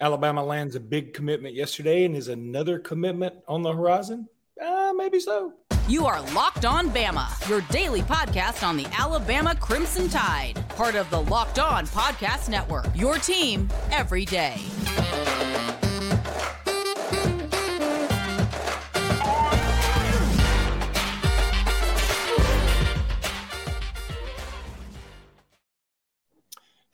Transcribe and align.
Alabama 0.00 0.44
lands 0.44 0.74
a 0.74 0.80
big 0.80 1.14
commitment 1.14 1.54
yesterday, 1.54 2.04
and 2.04 2.14
is 2.14 2.28
another 2.28 2.78
commitment 2.78 3.34
on 3.48 3.62
the 3.62 3.72
horizon? 3.72 4.28
Uh, 4.62 4.92
maybe 4.94 5.18
so. 5.18 5.54
You 5.88 6.04
are 6.04 6.20
Locked 6.32 6.64
On 6.66 6.90
Bama, 6.90 7.48
your 7.48 7.62
daily 7.70 8.02
podcast 8.02 8.66
on 8.66 8.76
the 8.76 8.86
Alabama 8.98 9.54
Crimson 9.54 10.08
Tide, 10.08 10.62
part 10.70 10.96
of 10.96 11.08
the 11.10 11.20
Locked 11.22 11.58
On 11.58 11.86
Podcast 11.86 12.48
Network. 12.48 12.86
Your 12.94 13.16
team 13.16 13.68
every 13.90 14.24
day. 14.24 14.56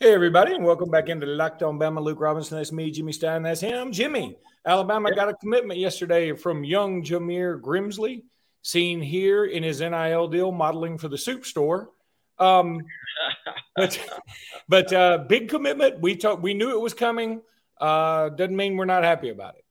Hey, 0.02 0.14
everybody, 0.14 0.52
and 0.52 0.64
welcome 0.64 0.90
back 0.90 1.08
into 1.08 1.26
Locked 1.26 1.62
On 1.62 1.78
Bama. 1.78 2.02
Luke 2.02 2.18
Robinson, 2.18 2.56
that's 2.56 2.72
me. 2.72 2.90
Jimmy 2.90 3.12
Stein, 3.12 3.44
that's 3.44 3.60
him. 3.60 3.92
Jimmy, 3.92 4.36
Alabama 4.66 5.14
got 5.14 5.28
a 5.28 5.34
commitment 5.34 5.78
yesterday 5.78 6.32
from 6.32 6.64
young 6.64 7.04
Jameer 7.04 7.60
Grimsley, 7.60 8.24
seen 8.62 9.00
here 9.00 9.44
in 9.44 9.62
his 9.62 9.80
NIL 9.80 10.26
deal 10.26 10.50
modeling 10.50 10.98
for 10.98 11.06
the 11.06 11.16
soup 11.16 11.46
store. 11.46 11.90
Um, 12.40 12.80
but 13.76 13.96
but 14.68 14.92
uh, 14.92 15.18
big 15.18 15.48
commitment. 15.48 16.00
We 16.00 16.16
talked. 16.16 16.42
We 16.42 16.52
knew 16.52 16.72
it 16.72 16.80
was 16.80 16.94
coming. 16.94 17.40
Uh, 17.80 18.30
doesn't 18.30 18.56
mean 18.56 18.76
we're 18.76 18.86
not 18.86 19.04
happy 19.04 19.28
about 19.28 19.54
it. 19.54 19.64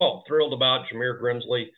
Oh, 0.00 0.24
thrilled 0.26 0.52
about 0.52 0.88
Jameer 0.88 1.22
Grimsley 1.22 1.68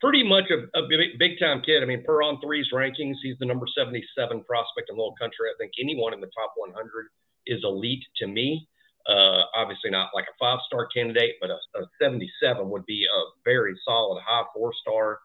pretty 0.00 0.22
much 0.22 0.44
a, 0.50 0.78
a 0.78 0.88
big, 1.18 1.38
time 1.38 1.62
kid. 1.64 1.82
I 1.82 1.86
mean, 1.86 2.04
per 2.04 2.22
on 2.22 2.40
three's 2.40 2.68
rankings, 2.72 3.16
he's 3.22 3.36
the 3.38 3.46
number 3.46 3.66
77 3.76 4.44
prospect 4.44 4.90
in 4.90 4.96
the 4.96 5.02
whole 5.02 5.14
country. 5.20 5.48
I 5.48 5.56
think 5.58 5.72
anyone 5.80 6.12
in 6.12 6.20
the 6.20 6.30
top 6.36 6.52
100 6.56 7.06
is 7.46 7.60
elite 7.64 8.04
to 8.18 8.26
me. 8.26 8.68
Uh, 9.08 9.42
obviously, 9.54 9.90
not 9.90 10.10
like 10.14 10.24
a 10.24 10.36
five 10.38 10.58
star 10.66 10.86
candidate, 10.86 11.36
but 11.40 11.50
a, 11.50 11.58
a, 11.78 11.86
77 12.02 12.68
would 12.68 12.84
be 12.86 13.04
a 13.04 13.20
very 13.44 13.78
solid 13.84 14.20
high 14.26 14.42
four 14.52 14.72
star. 14.80 15.20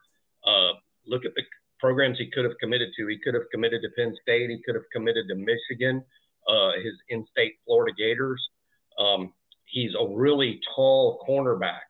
Uh, 0.45 0.73
look 1.07 1.25
at 1.25 1.33
the 1.35 1.41
programs 1.79 2.19
he 2.19 2.29
could 2.29 2.45
have 2.45 2.57
committed 2.59 2.89
to. 2.97 3.07
He 3.07 3.17
could 3.17 3.33
have 3.33 3.49
committed 3.51 3.81
to 3.81 3.89
Penn 3.97 4.15
State, 4.21 4.51
he 4.51 4.61
could 4.63 4.75
have 4.75 4.83
committed 4.93 5.27
to 5.29 5.35
Michigan, 5.35 6.03
uh, 6.47 6.73
his 6.83 6.93
in 7.09 7.25
state 7.31 7.55
Florida 7.65 7.91
Gators. 7.97 8.41
Um, 8.99 9.33
he's 9.65 9.91
a 9.99 10.07
really 10.07 10.59
tall 10.75 11.25
cornerback. 11.27 11.81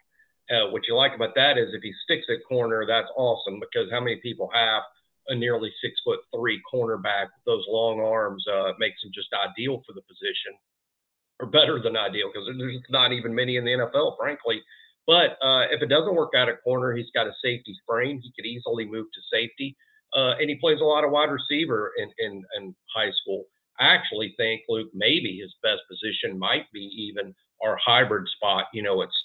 Uh, 0.52 0.70
what 0.70 0.88
you 0.88 0.96
like 0.96 1.16
about 1.16 1.34
that 1.36 1.58
is 1.58 1.70
if 1.74 1.82
he 1.82 1.94
sticks 2.04 2.28
at 2.30 2.46
corner, 2.48 2.86
that's 2.86 3.08
awesome 3.16 3.60
because 3.60 3.90
how 3.90 4.02
many 4.02 4.18
people 4.18 4.50
have 4.54 4.84
a 5.30 5.36
nearly 5.36 5.72
six 5.82 5.96
foot 6.04 6.20
three 6.36 6.62
cornerback 6.72 7.32
with 7.32 7.46
those 7.46 7.66
long 7.70 8.02
arms? 8.02 8.44
Uh, 8.52 8.74
makes 8.78 9.02
him 9.04 9.12
just 9.14 9.30
ideal 9.34 9.82
for 9.88 9.94
the 9.94 10.02
position, 10.02 10.54
or 11.40 11.48
better 11.48 11.80
than 11.82 11.96
ideal 11.96 12.30
because 12.34 12.50
there's 12.58 12.82
not 12.90 13.14
even 13.14 13.34
many 13.34 13.56
in 13.56 13.64
the 13.64 13.72
NFL, 13.72 14.18
frankly. 14.18 14.62
But 15.08 15.38
uh, 15.42 15.72
if 15.72 15.82
it 15.82 15.88
doesn't 15.88 16.16
work 16.16 16.32
out 16.36 16.50
at 16.50 16.64
corner, 16.64 16.94
he's 16.94 17.10
got 17.16 17.28
a 17.28 17.34
safety 17.44 17.76
frame. 17.88 18.20
He 18.22 18.32
could 18.36 18.46
easily 18.46 18.86
move 18.86 19.08
to 19.14 19.22
safety, 19.32 19.76
uh, 20.16 20.36
and 20.40 20.50
he 20.50 20.56
plays 20.56 20.82
a 20.82 20.86
lot 20.86 21.04
of 21.04 21.12
wide 21.12 21.32
receiver 21.32 21.94
in, 21.98 22.10
in 22.20 22.44
in 22.58 22.76
high 22.94 23.12
school. 23.22 23.46
I 23.80 23.88
actually 23.88 24.36
think 24.38 24.64
Luke 24.68 24.90
maybe 24.94 25.40
his 25.42 25.54
best 25.64 25.82
position 25.90 26.38
might 26.38 26.72
be 26.72 26.92
even 27.10 27.34
our 27.64 27.78
hybrid 27.84 28.28
spot. 28.36 28.66
You 28.74 28.84
know, 28.84 29.02
it's 29.02 29.21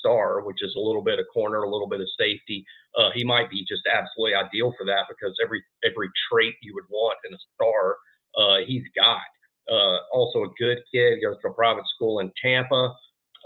star, 0.00 0.40
which 0.40 0.62
is 0.62 0.74
a 0.76 0.80
little 0.80 1.02
bit 1.02 1.20
of 1.20 1.26
corner, 1.32 1.62
a 1.62 1.70
little 1.70 1.88
bit 1.88 2.00
of 2.00 2.08
safety. 2.18 2.64
Uh, 2.98 3.10
he 3.14 3.22
might 3.22 3.48
be 3.48 3.64
just 3.68 3.82
absolutely 3.86 4.34
ideal 4.34 4.74
for 4.76 4.84
that 4.86 5.04
because 5.08 5.36
every 5.42 5.62
every 5.84 6.08
trait 6.30 6.54
you 6.62 6.74
would 6.74 6.88
want 6.90 7.18
in 7.28 7.34
a 7.34 7.38
star, 7.54 7.96
uh, 8.36 8.58
he's 8.66 8.84
got. 8.96 9.30
Uh, 9.70 9.98
also 10.12 10.42
a 10.42 10.48
good 10.58 10.78
kid. 10.92 11.20
Goes 11.22 11.36
to 11.42 11.48
a 11.48 11.54
private 11.54 11.84
school 11.94 12.18
in 12.18 12.32
Tampa. 12.42 12.94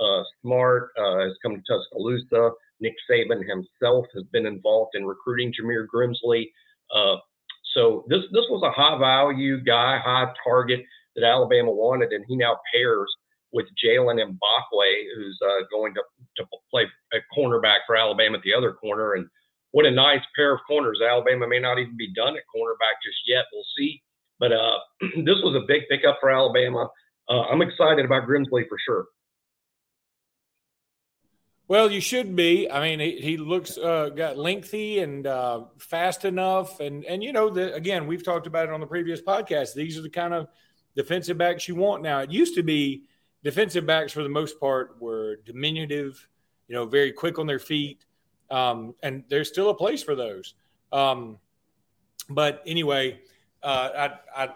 Uh, 0.00 0.22
smart. 0.40 0.90
Uh, 0.98 1.18
has 1.18 1.36
come 1.42 1.54
to 1.54 1.62
Tuscaloosa. 1.68 2.50
Nick 2.80 2.94
Saban 3.10 3.42
himself 3.46 4.06
has 4.14 4.24
been 4.32 4.46
involved 4.46 4.92
in 4.94 5.04
recruiting 5.04 5.52
Jameer 5.52 5.86
Grimsley. 5.92 6.50
Uh, 6.94 7.16
so 7.74 8.04
this 8.08 8.22
this 8.32 8.46
was 8.50 8.62
a 8.62 8.70
high 8.70 8.98
value 8.98 9.62
guy, 9.62 9.98
high 10.02 10.32
target 10.42 10.80
that 11.16 11.24
Alabama 11.24 11.70
wanted, 11.70 12.12
and 12.12 12.24
he 12.28 12.36
now 12.36 12.58
pairs 12.72 13.10
with 13.54 13.66
Jalen 13.82 14.18
Mbakwe, 14.18 15.04
who's 15.16 15.38
uh, 15.40 15.62
going 15.70 15.94
to, 15.94 16.02
to 16.36 16.44
play 16.70 16.86
a 17.12 17.18
cornerback 17.38 17.78
for 17.86 17.96
Alabama 17.96 18.36
at 18.36 18.42
the 18.42 18.52
other 18.52 18.72
corner. 18.72 19.14
And 19.14 19.26
what 19.70 19.86
a 19.86 19.90
nice 19.90 20.22
pair 20.34 20.52
of 20.52 20.60
corners. 20.66 21.00
Alabama 21.00 21.46
may 21.46 21.60
not 21.60 21.78
even 21.78 21.96
be 21.96 22.12
done 22.12 22.36
at 22.36 22.42
cornerback 22.54 22.98
just 23.06 23.18
yet. 23.26 23.44
We'll 23.52 23.64
see. 23.78 24.02
But 24.40 24.52
uh, 24.52 24.78
this 25.24 25.38
was 25.42 25.54
a 25.54 25.64
big 25.66 25.82
pickup 25.88 26.18
for 26.20 26.32
Alabama. 26.32 26.90
Uh, 27.28 27.42
I'm 27.42 27.62
excited 27.62 28.04
about 28.04 28.28
Grimsley 28.28 28.68
for 28.68 28.76
sure. 28.84 29.06
Well, 31.68 31.90
you 31.90 32.00
should 32.00 32.36
be. 32.36 32.68
I 32.68 32.82
mean, 32.82 33.00
he, 33.00 33.20
he 33.20 33.36
looks 33.36 33.78
uh, 33.78 34.10
got 34.10 34.36
lengthy 34.36 34.98
and 34.98 35.26
uh, 35.26 35.62
fast 35.78 36.26
enough, 36.26 36.80
and 36.80 37.06
and 37.06 37.24
you 37.24 37.32
know, 37.32 37.48
the, 37.48 37.72
again, 37.72 38.06
we've 38.06 38.22
talked 38.22 38.46
about 38.46 38.68
it 38.68 38.72
on 38.72 38.80
the 38.80 38.86
previous 38.86 39.22
podcast. 39.22 39.72
These 39.72 39.96
are 39.96 40.02
the 40.02 40.10
kind 40.10 40.34
of 40.34 40.48
defensive 40.94 41.38
backs 41.38 41.66
you 41.66 41.74
want 41.74 42.02
now. 42.02 42.18
It 42.18 42.30
used 42.30 42.54
to 42.56 42.62
be 42.62 43.04
defensive 43.44 43.86
backs 43.86 44.12
for 44.12 44.22
the 44.22 44.28
most 44.28 44.58
part 44.58 44.96
were 45.00 45.36
diminutive, 45.44 46.26
you 46.66 46.74
know, 46.74 46.86
very 46.86 47.12
quick 47.12 47.38
on 47.38 47.46
their 47.46 47.58
feet, 47.58 48.04
um, 48.50 48.94
and 49.02 49.22
there's 49.28 49.48
still 49.48 49.70
a 49.70 49.74
place 49.74 50.02
for 50.02 50.16
those. 50.16 50.54
Um, 50.92 51.38
but 52.30 52.62
anyway, 52.66 53.20
uh, 53.62 54.10
I, 54.36 54.44
I 54.44 54.48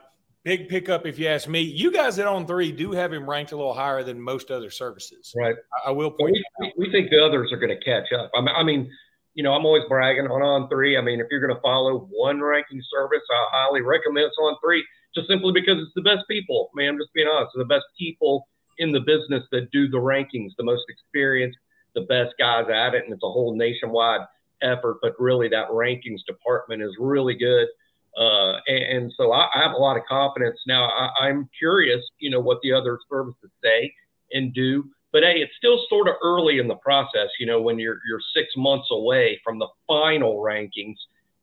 big 0.44 0.68
pickup 0.68 1.06
if 1.06 1.18
you 1.18 1.28
ask 1.28 1.48
me. 1.48 1.60
You 1.60 1.92
guys 1.92 2.18
at 2.18 2.26
On 2.26 2.46
Three 2.46 2.72
do 2.72 2.92
have 2.92 3.12
him 3.12 3.28
ranked 3.28 3.52
a 3.52 3.56
little 3.56 3.74
higher 3.74 4.02
than 4.02 4.20
most 4.20 4.50
other 4.50 4.70
services. 4.70 5.34
Right. 5.36 5.56
I, 5.84 5.88
I 5.88 5.92
will 5.92 6.10
point. 6.10 6.36
We, 6.60 6.72
we, 6.78 6.90
think 6.90 7.10
the 7.10 7.22
others 7.22 7.52
are 7.52 7.58
going 7.58 7.76
to 7.76 7.84
catch 7.84 8.12
up. 8.12 8.30
I 8.34 8.40
mean, 8.40 8.54
I 8.56 8.62
mean, 8.62 8.90
you 9.34 9.42
know, 9.42 9.52
I'm 9.52 9.66
always 9.66 9.84
bragging 9.88 10.26
on 10.26 10.42
On 10.42 10.68
Three. 10.70 10.96
I 10.96 11.02
mean, 11.02 11.20
if 11.20 11.26
you're 11.30 11.40
going 11.40 11.54
to 11.54 11.60
follow 11.60 12.08
one 12.10 12.40
ranking 12.40 12.80
service, 12.90 13.22
I 13.30 13.46
highly 13.52 13.82
recommend 13.82 14.30
On 14.40 14.56
Three, 14.64 14.84
just 15.14 15.28
simply 15.28 15.52
because 15.52 15.76
it's 15.78 15.92
the 15.94 16.02
best 16.02 16.24
people. 16.30 16.70
I 16.72 16.80
mean, 16.80 16.88
I'm 16.88 16.98
just 16.98 17.12
being 17.12 17.28
honest, 17.28 17.52
the 17.54 17.64
best 17.66 17.84
people 17.98 18.48
in 18.78 18.92
the 18.92 19.00
business 19.00 19.44
that 19.52 19.70
do 19.70 19.88
the 19.88 19.98
rankings, 19.98 20.50
the 20.56 20.64
most 20.64 20.84
experienced, 20.88 21.58
the 21.94 22.02
best 22.02 22.34
guys 22.38 22.66
at 22.72 22.94
it, 22.94 23.04
and 23.04 23.12
it's 23.12 23.22
a 23.22 23.30
whole 23.30 23.56
nationwide 23.56 24.20
effort. 24.62 24.98
But 25.02 25.14
really, 25.18 25.48
that 25.48 25.68
rankings 25.68 26.24
department 26.26 26.82
is 26.82 26.94
really 26.98 27.34
good. 27.34 27.68
Uh, 28.16 28.58
and, 28.66 28.82
and, 28.96 29.12
so 29.16 29.32
I, 29.32 29.48
I, 29.54 29.62
have 29.62 29.72
a 29.72 29.76
lot 29.76 29.96
of 29.96 30.02
confidence 30.08 30.58
now. 30.66 30.86
I, 31.20 31.28
am 31.28 31.48
curious, 31.56 32.00
you 32.18 32.30
know, 32.30 32.40
what 32.40 32.58
the 32.62 32.72
other 32.72 32.98
services 33.08 33.50
say 33.62 33.92
and 34.32 34.52
do. 34.52 34.90
But 35.12 35.22
hey, 35.22 35.36
it's 35.36 35.52
still 35.56 35.78
sort 35.88 36.08
of 36.08 36.14
early 36.22 36.58
in 36.58 36.66
the 36.66 36.74
process. 36.76 37.28
You 37.38 37.46
know, 37.46 37.62
when 37.62 37.78
you're 37.78 37.98
you're 38.08 38.20
six 38.34 38.48
months 38.56 38.88
away 38.90 39.40
from 39.44 39.58
the 39.58 39.68
final 39.86 40.42
rankings, 40.42 40.96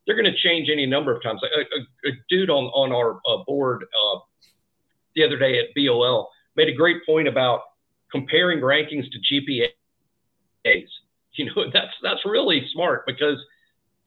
they're 0.05 0.21
going 0.21 0.31
to 0.31 0.37
change 0.37 0.69
any 0.69 0.85
number 0.85 1.15
of 1.15 1.23
times. 1.23 1.41
A, 1.43 1.59
a, 1.59 2.11
a 2.11 2.13
dude 2.29 2.49
on 2.49 2.65
on 2.65 2.91
our 2.91 3.19
uh, 3.27 3.43
board 3.45 3.83
uh, 3.83 4.19
the 5.15 5.23
other 5.23 5.37
day 5.37 5.59
at 5.59 5.67
BOL 5.75 6.29
made 6.55 6.69
a 6.69 6.73
great 6.73 7.05
point 7.05 7.27
about 7.27 7.61
comparing 8.11 8.59
rankings 8.59 9.05
to 9.11 9.19
GPAs. 9.33 9.71
You 11.37 11.47
know, 11.47 11.65
that's 11.73 11.91
that's 12.01 12.21
really 12.23 12.65
smart 12.71 13.05
because 13.05 13.37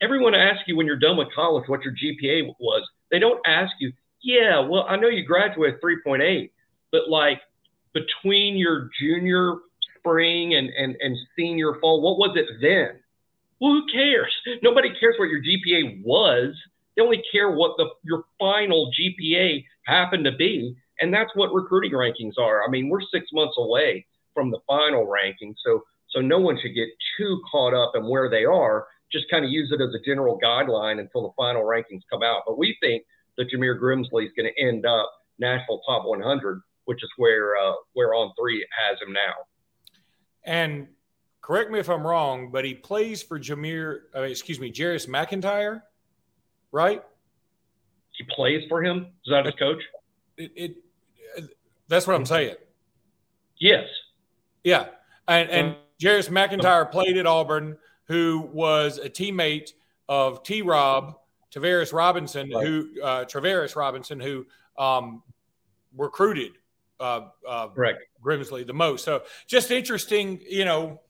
everyone 0.01 0.35
asks 0.35 0.63
you 0.67 0.79
when 0.79 0.87
you're 0.87 0.97
done 0.97 1.19
with 1.19 1.29
college 1.35 1.69
what 1.69 1.83
your 1.83 1.93
GPA 1.93 2.55
was. 2.59 2.89
They 3.11 3.19
don't 3.19 3.39
ask 3.47 3.71
you, 3.81 3.93
yeah, 4.23 4.61
well, 4.61 4.87
I 4.89 4.97
know 4.97 5.09
you 5.09 5.25
graduated 5.27 5.79
3.8, 5.83 6.51
but 6.91 7.11
like 7.11 7.41
between 7.93 8.57
your 8.57 8.89
junior 9.01 9.57
spring 9.99 10.55
and, 10.55 10.71
and, 10.71 10.97
and 11.01 11.17
senior 11.37 11.75
fall, 11.81 12.01
what 12.01 12.19
was 12.19 12.37
it 12.37 12.47
then? 12.61 13.01
Well, 13.61 13.73
who 13.73 13.87
cares? 13.93 14.33
Nobody 14.63 14.91
cares 14.99 15.17
what 15.19 15.29
your 15.29 15.43
GPA 15.43 16.03
was. 16.05 16.55
They 16.97 17.03
only 17.03 17.23
care 17.31 17.51
what 17.51 17.77
the 17.77 17.89
your 18.05 18.25
final 18.39 18.91
GPA 18.99 19.65
happened 19.85 20.25
to 20.25 20.33
be. 20.33 20.77
And 21.01 21.13
that's 21.13 21.31
what 21.35 21.53
recruiting 21.53 21.93
rankings 21.93 22.39
are. 22.39 22.65
I 22.65 22.71
mean, 22.71 22.89
we're 22.89 23.01
six 23.13 23.27
months 23.33 23.55
away 23.59 24.07
from 24.35 24.51
the 24.51 24.59
final 24.67 25.07
ranking. 25.07 25.55
So, 25.65 25.83
so 26.11 26.21
no 26.21 26.39
one 26.39 26.59
should 26.61 26.75
get 26.75 26.89
too 27.17 27.41
caught 27.51 27.75
up 27.75 27.93
in 27.95 28.09
where 28.09 28.31
they 28.31 28.45
are. 28.45 28.87
Just 29.11 29.31
kind 29.31 29.45
of 29.45 29.51
use 29.51 29.71
it 29.73 29.81
as 29.81 29.95
a 29.95 30.05
general 30.05 30.39
guideline 30.43 31.01
until 31.01 31.23
the 31.23 31.33
final 31.37 31.63
rankings 31.63 32.03
come 32.11 32.23
out. 32.23 32.43
But 32.47 32.59
we 32.59 32.77
think 32.81 33.05
that 33.37 33.51
Jameer 33.51 33.81
Grimsley 33.81 34.27
is 34.27 34.33
going 34.37 34.53
to 34.53 34.63
end 34.63 34.85
up 34.85 35.11
national 35.39 35.81
top 35.87 36.05
100, 36.05 36.61
which 36.85 37.03
is 37.03 37.11
where 37.17 37.57
uh, 37.57 37.73
where 37.95 38.15
on 38.15 38.33
three 38.39 38.67
has 38.71 39.01
him 39.01 39.13
now. 39.13 39.35
And 40.45 40.89
correct 41.41 41.71
me 41.71 41.79
if 41.79 41.89
I'm 41.89 42.07
wrong, 42.07 42.51
but 42.51 42.65
he 42.65 42.75
plays 42.75 43.23
for 43.23 43.39
Jameer, 43.39 44.01
uh, 44.15 44.23
excuse 44.23 44.61
me, 44.61 44.71
Jarius 44.73 45.09
McIntyre, 45.09 45.83
right? 46.73 47.03
He 48.13 48.25
plays 48.35 48.65
for 48.69 48.83
him. 48.83 49.07
Is 49.25 49.31
that 49.31 49.47
his 49.47 49.55
coach? 49.55 49.83
It, 50.37 50.53
it 50.57 50.77
that's 51.89 52.07
what 52.07 52.17
I'm 52.17 52.27
saying. 52.27 52.57
Yes. 53.59 53.85
Yeah. 54.63 54.87
And, 55.27 55.51
and 55.51 55.77
Jarius 56.01 56.31
McIntyre 56.31 56.91
played 56.91 57.17
at 57.17 57.27
Auburn, 57.27 57.77
who 58.05 58.49
was 58.53 58.99
a 58.99 59.11
teammate 59.11 59.73
of 60.09 60.43
T 60.43 60.63
Rob, 60.63 61.17
Travaris 61.53 61.93
Robinson, 61.93 62.51
right. 62.51 62.67
who 62.67 62.89
uh, 63.03 63.25
Travaris 63.25 63.77
Robinson, 63.77 64.21
who 64.21 64.47
um, 64.79 65.23
recruited 65.97 66.53
uh, 67.01 67.23
uh. 67.47 67.69
Grimsley 68.25 68.67
the 68.67 68.75
most. 68.75 69.05
So 69.05 69.23
just 69.47 69.71
interesting, 69.71 70.41
you 70.49 70.65
know, 70.65 71.01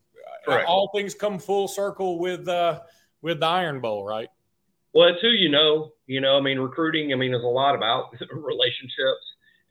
Correct. 0.45 0.69
all 0.69 0.91
things 0.95 1.15
come 1.15 1.39
full 1.39 1.69
circle 1.69 2.19
with 2.19 2.49
uh, 2.49 2.81
with 3.23 3.41
the 3.41 3.47
Iron 3.47 3.81
Bowl, 3.81 4.05
right? 4.05 4.29
Well, 4.95 5.09
it's 5.09 5.21
who 5.21 5.29
you 5.29 5.51
know. 5.51 5.93
You 6.07 6.21
know, 6.21 6.39
I 6.39 6.41
mean, 6.41 6.59
recruiting. 6.59 7.13
I 7.13 7.17
mean, 7.17 7.33
there's 7.33 7.45
a 7.45 7.47
lot 7.47 7.75
about 7.75 8.13
relationships 8.33 9.25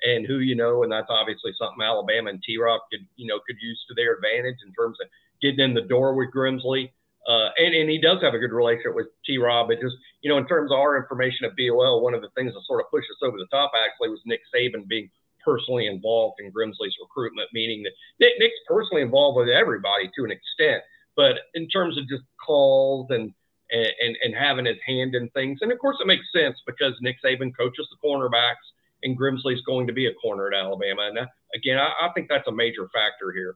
and 0.04 0.26
who 0.26 0.40
you 0.40 0.56
know, 0.56 0.84
and 0.84 0.92
that's 0.92 1.10
obviously 1.10 1.52
something 1.58 1.82
Alabama 1.82 2.30
and 2.30 2.44
T. 2.44 2.58
Rob 2.58 2.82
could 2.92 3.06
you 3.16 3.28
know 3.28 3.40
could 3.48 3.58
use 3.62 3.80
to 3.88 3.94
their 3.96 4.16
advantage 4.16 4.58
in 4.66 4.74
terms 4.74 4.98
of 5.02 5.08
getting 5.42 5.60
in 5.60 5.74
the 5.74 5.82
door 5.82 6.14
with 6.16 6.34
Grimsley. 6.34 6.92
Uh, 7.28 7.52
and, 7.58 7.76
and 7.76 7.90
he 7.90 8.00
does 8.00 8.22
have 8.22 8.34
a 8.34 8.40
good 8.40 8.54
relationship 8.54 8.96
with 8.96 9.08
T. 9.26 9.38
Rob. 9.38 9.68
But 9.68 9.82
just 9.82 9.96
you 10.22 10.30
know, 10.30 10.38
in 10.38 10.48
terms 10.48 10.72
of 10.72 10.80
our 10.80 10.98
information 10.98 11.46
at 11.46 11.58
BOL, 11.58 12.02
one 12.02 12.14
of 12.14 12.22
the 12.22 12.30
things 12.36 12.54
that 12.54 12.62
sort 12.66 12.82
of 12.82 12.90
pushed 12.90 13.10
us 13.12 13.22
over 13.22 13.38
the 13.38 13.48
top 13.52 13.72
actually 13.76 14.10
was 14.10 14.22
Nick 14.26 14.42
Saban 14.54 14.88
being 14.88 15.10
personally 15.44 15.88
involved 15.88 16.40
in 16.40 16.52
Grimsley's 16.52 16.96
recruitment, 17.02 17.50
meaning 17.54 17.84
that 17.84 17.92
Nick, 18.20 18.34
Nick's 18.40 18.60
personally 18.68 19.02
involved 19.02 19.38
with 19.38 19.50
everybody 19.50 20.10
to 20.16 20.26
an 20.26 20.32
extent. 20.32 20.84
But 21.16 21.40
in 21.56 21.68
terms 21.68 21.98
of 21.98 22.08
just 22.08 22.24
calls 22.46 23.08
and 23.10 23.34
and, 23.72 24.16
and 24.24 24.36
having 24.36 24.66
his 24.66 24.78
hand 24.86 25.16
in 25.16 25.30
things. 25.30 25.60
And 25.62 25.72
of 25.72 25.80
course, 25.80 25.98
it 26.00 26.08
makes 26.08 26.26
sense 26.34 26.58
because 26.66 26.94
Nick 27.02 27.18
Saban 27.24 27.56
coaches 27.58 27.88
the 27.92 28.08
cornerbacks, 28.08 28.64
and 29.04 29.18
Grimsley's 29.18 29.62
going 29.62 29.88
to 29.88 29.94
be 29.94 30.08
a 30.08 30.14
corner 30.16 30.48
at 30.48 30.54
Alabama. 30.54 31.04
And 31.04 31.20
again, 31.56 31.78
I, 31.78 31.92
I 32.02 32.10
think 32.14 32.28
that's 32.30 32.48
a 32.48 32.52
major 32.52 32.88
factor 32.94 33.32
here. 33.32 33.56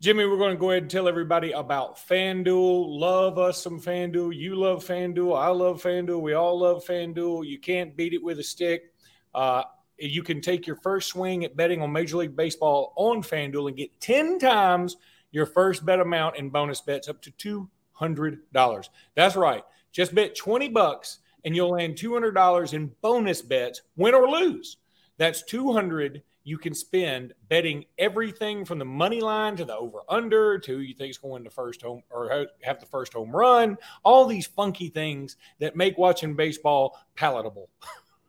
Jimmy, 0.00 0.24
we're 0.24 0.38
going 0.38 0.54
to 0.54 0.58
go 0.58 0.70
ahead 0.70 0.84
and 0.84 0.90
tell 0.90 1.08
everybody 1.08 1.52
about 1.52 1.98
FanDuel. 1.98 2.98
Love 2.98 3.38
us 3.38 3.62
some 3.62 3.78
FanDuel. 3.78 4.34
You 4.34 4.56
love 4.56 4.82
FanDuel. 4.82 5.38
I 5.38 5.48
love 5.48 5.82
FanDuel. 5.82 6.22
We 6.22 6.32
all 6.32 6.58
love 6.58 6.82
FanDuel. 6.86 7.46
You 7.46 7.58
can't 7.58 7.94
beat 7.94 8.14
it 8.14 8.22
with 8.22 8.38
a 8.38 8.42
stick. 8.42 8.94
Uh, 9.34 9.64
you 9.98 10.22
can 10.22 10.40
take 10.40 10.66
your 10.66 10.76
first 10.76 11.10
swing 11.10 11.44
at 11.44 11.54
betting 11.54 11.82
on 11.82 11.92
Major 11.92 12.16
League 12.16 12.34
Baseball 12.34 12.94
on 12.96 13.22
FanDuel 13.22 13.68
and 13.68 13.76
get 13.76 14.00
10 14.00 14.38
times 14.38 14.96
your 15.32 15.44
first 15.44 15.84
bet 15.84 16.00
amount 16.00 16.36
in 16.36 16.48
bonus 16.48 16.80
bets 16.80 17.08
up 17.08 17.20
to 17.22 17.68
$200. 18.00 18.88
That's 19.14 19.36
right. 19.36 19.64
Just 19.92 20.14
bet 20.14 20.34
20 20.34 20.70
bucks 20.70 21.18
and 21.44 21.54
you'll 21.54 21.70
land 21.70 21.96
$200 21.96 22.74
in 22.74 22.92
bonus 23.00 23.42
bets, 23.42 23.82
win 23.96 24.14
or 24.14 24.28
lose. 24.28 24.78
That's 25.18 25.42
200 25.42 26.22
you 26.44 26.58
can 26.58 26.74
spend 26.74 27.34
betting 27.48 27.84
everything 27.98 28.64
from 28.64 28.78
the 28.78 28.84
money 28.84 29.20
line 29.20 29.56
to 29.56 29.64
the 29.64 29.76
over 29.76 30.00
under 30.08 30.58
to 30.58 30.76
who 30.76 30.80
you 30.80 30.94
think 30.94 31.10
is 31.10 31.18
going 31.18 31.44
to 31.44 31.50
first 31.50 31.82
home 31.82 32.02
or 32.10 32.46
have 32.62 32.80
the 32.80 32.86
first 32.86 33.12
home 33.12 33.30
run, 33.30 33.76
all 34.02 34.26
these 34.26 34.46
funky 34.46 34.88
things 34.88 35.36
that 35.58 35.76
make 35.76 35.98
watching 35.98 36.34
baseball 36.34 36.98
palatable. 37.14 37.68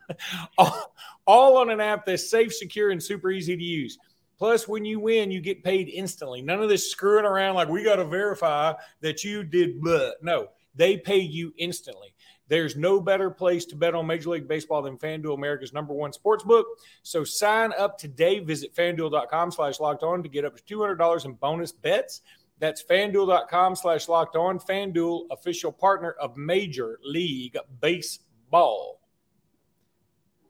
all, 1.26 1.58
on 1.58 1.70
an 1.70 1.80
app 1.80 2.06
that's 2.06 2.30
safe, 2.30 2.54
secure, 2.54 2.92
and 2.92 3.02
super 3.02 3.32
easy 3.32 3.56
to 3.56 3.64
use. 3.64 3.98
Plus, 4.38 4.68
when 4.68 4.84
you 4.84 5.00
win, 5.00 5.32
you 5.32 5.40
get 5.40 5.64
paid 5.64 5.88
instantly. 5.88 6.42
None 6.42 6.62
of 6.62 6.68
this 6.68 6.92
screwing 6.92 7.26
around 7.26 7.56
like 7.56 7.70
we 7.70 7.84
got 7.84 7.98
to 7.98 8.06
verify 8.06 8.74
that 9.00 9.24
you 9.24 9.44
did. 9.44 9.80
Blah. 9.82 10.12
No, 10.22 10.48
they 10.76 10.98
pay 10.98 11.20
you 11.20 11.54
instantly. 11.58 12.14
There's 12.52 12.76
no 12.76 13.00
better 13.00 13.30
place 13.30 13.64
to 13.68 13.78
bet 13.78 13.96
on 13.96 14.06
Major 14.06 14.32
League 14.32 14.46
Baseball 14.46 14.82
than 14.82 14.98
FanDuel, 14.98 15.36
America's 15.36 15.72
number 15.72 15.94
one 15.94 16.12
sports 16.12 16.44
book. 16.44 16.68
So 17.02 17.24
sign 17.24 17.72
up 17.78 17.98
today. 17.98 18.40
Visit 18.40 18.76
fanduel.com 18.76 19.52
slash 19.52 19.80
locked 19.80 20.04
on 20.04 20.22
to 20.22 20.28
get 20.28 20.44
up 20.44 20.58
to 20.58 20.76
$200 20.76 21.24
in 21.24 21.32
bonus 21.36 21.72
bets. 21.72 22.24
That's 22.60 22.84
fanduel.com 22.84 23.78
slash 23.78 24.10
locked 24.10 24.36
on. 24.36 24.60
FanDuel, 24.60 25.28
official 25.32 25.72
partner 25.72 26.12
of 26.20 26.36
Major 26.36 27.00
League 27.06 27.56
Baseball. 27.80 29.00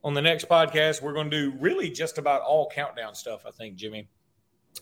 On 0.03 0.15
the 0.15 0.23
next 0.23 0.49
podcast, 0.49 1.03
we're 1.03 1.13
going 1.13 1.29
to 1.29 1.51
do 1.51 1.57
really 1.59 1.91
just 1.91 2.17
about 2.17 2.41
all 2.41 2.67
countdown 2.67 3.13
stuff, 3.13 3.43
I 3.45 3.51
think, 3.51 3.75
Jimmy. 3.75 4.09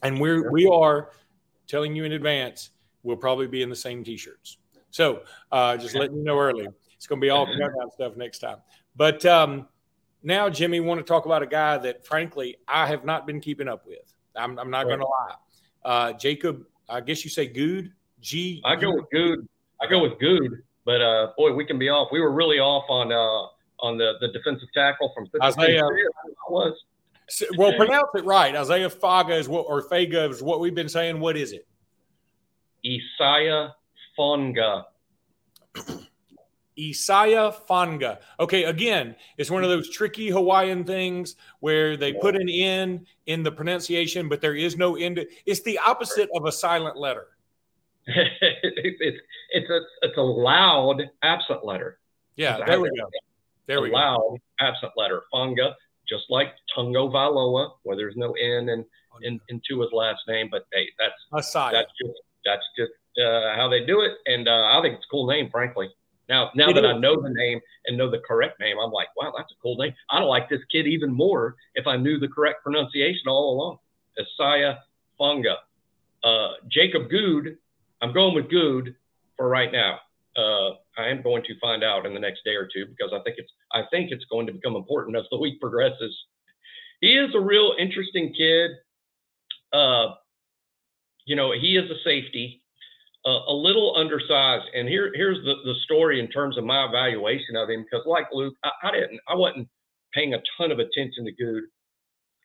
And 0.03 0.21
we're 0.21 0.49
we 0.53 0.67
are 0.67 1.11
telling 1.67 1.97
you 1.97 2.05
in 2.05 2.13
advance, 2.13 2.69
we'll 3.03 3.17
probably 3.17 3.47
be 3.47 3.61
in 3.61 3.69
the 3.69 3.75
same 3.75 4.05
t-shirts. 4.05 4.57
So 4.89 5.23
uh, 5.51 5.75
just 5.75 5.95
letting 5.95 6.15
you 6.15 6.23
know 6.23 6.39
early. 6.39 6.69
It's 6.99 7.07
going 7.07 7.21
to 7.21 7.25
be 7.25 7.29
all 7.29 7.45
countdown 7.45 7.89
stuff 7.93 8.17
next 8.17 8.39
time. 8.39 8.57
But 8.93 9.25
um, 9.25 9.69
now, 10.21 10.49
Jimmy, 10.49 10.81
want 10.81 10.99
to 10.99 11.05
talk 11.05 11.25
about 11.25 11.41
a 11.41 11.47
guy 11.47 11.77
that, 11.77 12.05
frankly, 12.05 12.57
I 12.67 12.87
have 12.87 13.05
not 13.05 13.25
been 13.25 13.39
keeping 13.39 13.69
up 13.69 13.87
with. 13.87 14.13
I'm, 14.35 14.59
I'm 14.59 14.69
not 14.69 14.83
going 14.83 14.99
to 14.99 15.05
lie. 15.05 15.35
Uh, 15.85 16.11
Jakob, 16.11 16.65
I 16.89 16.99
guess 16.99 17.23
you 17.23 17.29
say 17.29 17.47
Gude. 17.47 17.93
G. 18.19 18.61
I 18.65 18.75
go 18.75 18.93
with 18.93 19.05
Gude. 19.13 19.47
I 19.81 19.87
go 19.87 20.01
with 20.01 20.19
Gude. 20.19 20.51
But 20.83 20.99
uh, 20.99 21.31
boy, 21.37 21.53
we 21.53 21.63
can 21.63 21.79
be 21.79 21.87
off. 21.87 22.09
We 22.11 22.19
were 22.19 22.33
really 22.33 22.59
off 22.59 22.83
on 22.89 23.13
uh, 23.13 23.47
on 23.79 23.97
the, 23.97 24.15
the 24.19 24.27
defensive 24.33 24.67
tackle 24.73 25.13
from 25.15 25.25
Isaiah. 25.41 25.87
Was 26.49 26.83
well 27.57 27.73
pronounce 27.77 28.09
it 28.15 28.25
right. 28.25 28.53
Isaiah 28.53 28.89
Faga 28.89 29.39
is 29.39 29.47
what 29.47 29.61
or 29.69 29.87
Faga 29.87 30.29
is 30.29 30.43
what 30.43 30.59
we've 30.59 30.75
been 30.75 30.89
saying. 30.89 31.21
What 31.21 31.37
is 31.37 31.53
it? 31.53 31.65
Isaiah 32.85 33.73
Fonga. 34.17 34.85
Isaiah 36.79 37.53
Fanga. 37.69 38.19
Okay, 38.39 38.63
again, 38.65 39.15
it's 39.37 39.51
one 39.51 39.63
of 39.63 39.69
those 39.69 39.89
tricky 39.89 40.29
Hawaiian 40.29 40.83
things 40.83 41.35
where 41.59 41.97
they 41.97 42.13
put 42.13 42.35
an 42.35 42.49
N 42.49 43.05
in 43.25 43.43
the 43.43 43.51
pronunciation, 43.51 44.29
but 44.29 44.41
there 44.41 44.55
is 44.55 44.77
no 44.77 44.95
end. 44.95 45.25
It's 45.45 45.61
the 45.61 45.79
opposite 45.79 46.29
of 46.33 46.45
a 46.45 46.51
silent 46.51 46.97
letter. 46.97 47.27
it's 48.07 49.19
it's 49.51 49.69
a 49.69 49.79
it's 50.01 50.17
a 50.17 50.21
loud 50.21 51.03
absent 51.21 51.65
letter. 51.65 51.99
Yeah, 52.35 52.65
there 52.65 52.79
we 52.79 52.89
go. 52.89 53.09
There 53.67 53.81
we 53.81 53.89
go. 53.89 53.95
Loud 53.95 54.37
absent 54.59 54.93
letter. 54.97 55.23
Fanga, 55.33 55.73
just 56.07 56.23
like 56.29 56.53
Tagovailoa, 56.75 57.73
where 57.83 57.95
there's 57.95 58.15
no 58.15 58.31
N 58.31 58.69
in, 58.69 58.85
in 59.21 59.39
into 59.49 59.81
his 59.81 59.91
last 59.91 60.21
name, 60.27 60.47
but 60.49 60.65
hey, 60.73 60.87
that's 60.97 61.45
Asaya. 61.45 61.71
that's 61.71 61.91
just 62.01 62.19
that's 62.45 62.65
just 62.77 62.91
uh, 63.23 63.55
how 63.55 63.67
they 63.69 63.85
do 63.85 64.01
it, 64.01 64.13
and 64.25 64.47
uh, 64.47 64.69
I 64.71 64.81
think 64.81 64.95
it's 64.95 65.05
a 65.05 65.11
cool 65.11 65.27
name, 65.27 65.49
frankly. 65.51 65.89
Now, 66.29 66.51
now 66.55 66.71
that 66.71 66.85
I 66.85 66.95
know 66.95 67.19
the 67.19 67.31
name 67.31 67.59
and 67.87 67.97
know 67.97 68.09
the 68.09 68.19
correct 68.19 68.59
name, 68.59 68.77
I'm 68.79 68.91
like, 68.91 69.07
wow, 69.17 69.33
that's 69.35 69.51
a 69.51 69.61
cool 69.63 69.75
name. 69.77 69.93
I'd 70.11 70.23
like 70.23 70.47
this 70.47 70.61
kid 70.71 70.85
even 70.85 71.11
more 71.11 71.55
if 71.73 71.87
I 71.87 71.97
knew 71.97 72.19
the 72.19 72.27
correct 72.27 72.63
pronunciation 72.63 73.27
all 73.27 73.55
along. 73.55 73.77
Isaiah 74.19 74.79
Funga. 75.19 75.55
Uh, 76.23 76.49
Jakob 76.67 77.09
Gude, 77.09 77.57
I'm 78.01 78.13
going 78.13 78.35
with 78.35 78.49
Gude 78.49 78.95
for 79.37 79.49
right 79.49 79.71
now. 79.71 79.99
Uh, 80.37 80.75
I 80.97 81.07
am 81.07 81.23
going 81.23 81.43
to 81.43 81.59
find 81.59 81.83
out 81.83 82.05
in 82.05 82.13
the 82.13 82.19
next 82.19 82.43
day 82.45 82.55
or 82.55 82.69
two 82.71 82.85
because 82.85 83.11
I 83.11 83.19
think 83.23 83.37
it's 83.39 83.51
I 83.73 83.83
think 83.89 84.11
it's 84.11 84.25
going 84.25 84.45
to 84.47 84.53
become 84.53 84.75
important 84.75 85.17
as 85.17 85.25
the 85.31 85.37
week 85.37 85.59
progresses. 85.59 86.15
He 87.01 87.13
is 87.13 87.33
a 87.33 87.39
real 87.39 87.73
interesting 87.79 88.33
kid. 88.37 88.71
Uh, 89.73 90.13
you 91.25 91.35
know, 91.35 91.53
he 91.59 91.77
is 91.77 91.89
a 91.89 91.95
safety 92.03 92.58
a 93.25 93.53
little 93.53 93.95
undersized. 93.97 94.65
And 94.73 94.87
here, 94.87 95.11
here's 95.13 95.43
the, 95.43 95.55
the 95.65 95.75
story 95.83 96.19
in 96.19 96.27
terms 96.29 96.57
of 96.57 96.63
my 96.63 96.85
evaluation 96.85 97.55
of 97.55 97.69
him, 97.69 97.83
because 97.83 98.05
like 98.05 98.27
Luke, 98.31 98.55
I, 98.63 98.71
I, 98.83 98.91
didn't, 98.91 99.19
I 99.27 99.35
wasn't 99.35 99.67
paying 100.13 100.33
a 100.33 100.41
ton 100.57 100.71
of 100.71 100.79
attention 100.79 101.25
to 101.25 101.31
Gude, 101.31 101.63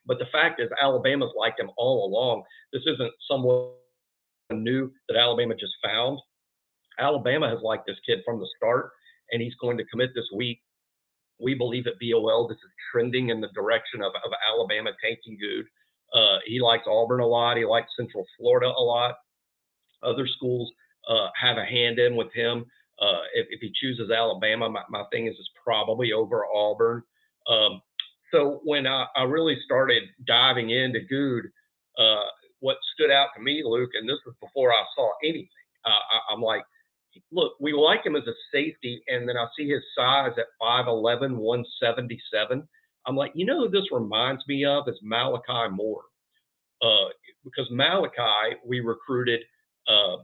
but 0.05 0.19
the 0.19 0.27
fact 0.31 0.59
is 0.59 0.69
Alabama's 0.81 1.31
liked 1.37 1.59
him 1.59 1.71
all 1.77 2.05
along. 2.05 2.43
This 2.73 2.83
isn't 2.85 3.11
someone 3.29 3.71
new 4.51 4.91
that 5.07 5.17
Alabama 5.17 5.55
just 5.55 5.73
found. 5.83 6.19
Alabama 6.99 7.49
has 7.49 7.59
liked 7.63 7.87
this 7.87 7.97
kid 8.05 8.19
from 8.25 8.39
the 8.39 8.47
start, 8.57 8.91
and 9.31 9.41
he's 9.41 9.55
going 9.55 9.77
to 9.77 9.85
commit 9.85 10.11
this 10.13 10.29
week. 10.35 10.59
We 11.39 11.55
believe 11.55 11.87
at 11.87 11.99
BOL 11.99 12.47
this 12.47 12.57
is 12.57 12.71
trending 12.91 13.29
in 13.29 13.41
the 13.41 13.49
direction 13.55 14.01
of, 14.01 14.11
of 14.25 14.31
Alabama 14.47 14.91
taking 15.03 15.37
Gude. 15.37 15.65
Uh, 16.13 16.37
he 16.45 16.61
likes 16.61 16.85
Auburn 16.87 17.19
a 17.19 17.27
lot. 17.27 17.57
He 17.57 17.65
likes 17.65 17.89
Central 17.97 18.25
Florida 18.37 18.67
a 18.67 18.81
lot. 18.81 19.15
Other 20.05 20.27
schools 20.27 20.71
uh, 21.09 21.29
have 21.39 21.57
a 21.57 21.65
hand 21.65 21.99
in 21.99 22.15
with 22.15 22.33
him. 22.33 22.65
Uh, 23.01 23.21
if, 23.33 23.47
if, 23.49 23.59
he 23.59 23.71
chooses 23.75 24.09
Alabama, 24.09 24.69
my, 24.69 24.81
my, 24.89 25.03
thing 25.11 25.27
is 25.27 25.35
it's 25.37 25.49
probably 25.61 26.13
over 26.13 26.45
Auburn. 26.45 27.03
Um, 27.49 27.81
so 28.31 28.61
when 28.63 28.87
I, 28.87 29.05
I, 29.17 29.23
really 29.23 29.57
started 29.65 30.03
diving 30.25 30.69
into 30.69 31.01
Gude, 31.01 31.51
uh, 31.97 32.23
what 32.61 32.77
stood 32.93 33.11
out 33.11 33.27
to 33.35 33.41
me, 33.41 33.63
Luke, 33.65 33.91
and 33.95 34.07
this 34.07 34.19
was 34.25 34.33
before 34.39 34.71
I 34.71 34.83
saw 34.95 35.11
anything, 35.23 35.49
I, 35.85 36.33
I'm 36.33 36.41
like, 36.41 36.63
look, 37.31 37.53
we 37.59 37.73
like 37.73 38.05
him 38.05 38.15
as 38.15 38.27
a 38.27 38.33
safety, 38.51 39.03
and 39.07 39.27
then 39.27 39.37
I 39.37 39.47
see 39.57 39.69
his 39.69 39.83
size 39.97 40.31
at 40.37 40.45
5'11, 40.61 41.35
177. 41.35 42.67
I'm 43.07 43.15
like, 43.15 43.31
you 43.35 43.45
know 43.45 43.67
this 43.67 43.91
reminds 43.91 44.47
me 44.47 44.65
of 44.65 44.87
is 44.87 44.99
Malachi 45.01 45.69
Moore. 45.71 46.03
Uh, 46.81 47.09
because 47.43 47.67
Malachi, 47.71 48.57
we 48.65 48.79
recruited 48.79 49.41
uh, 49.87 50.17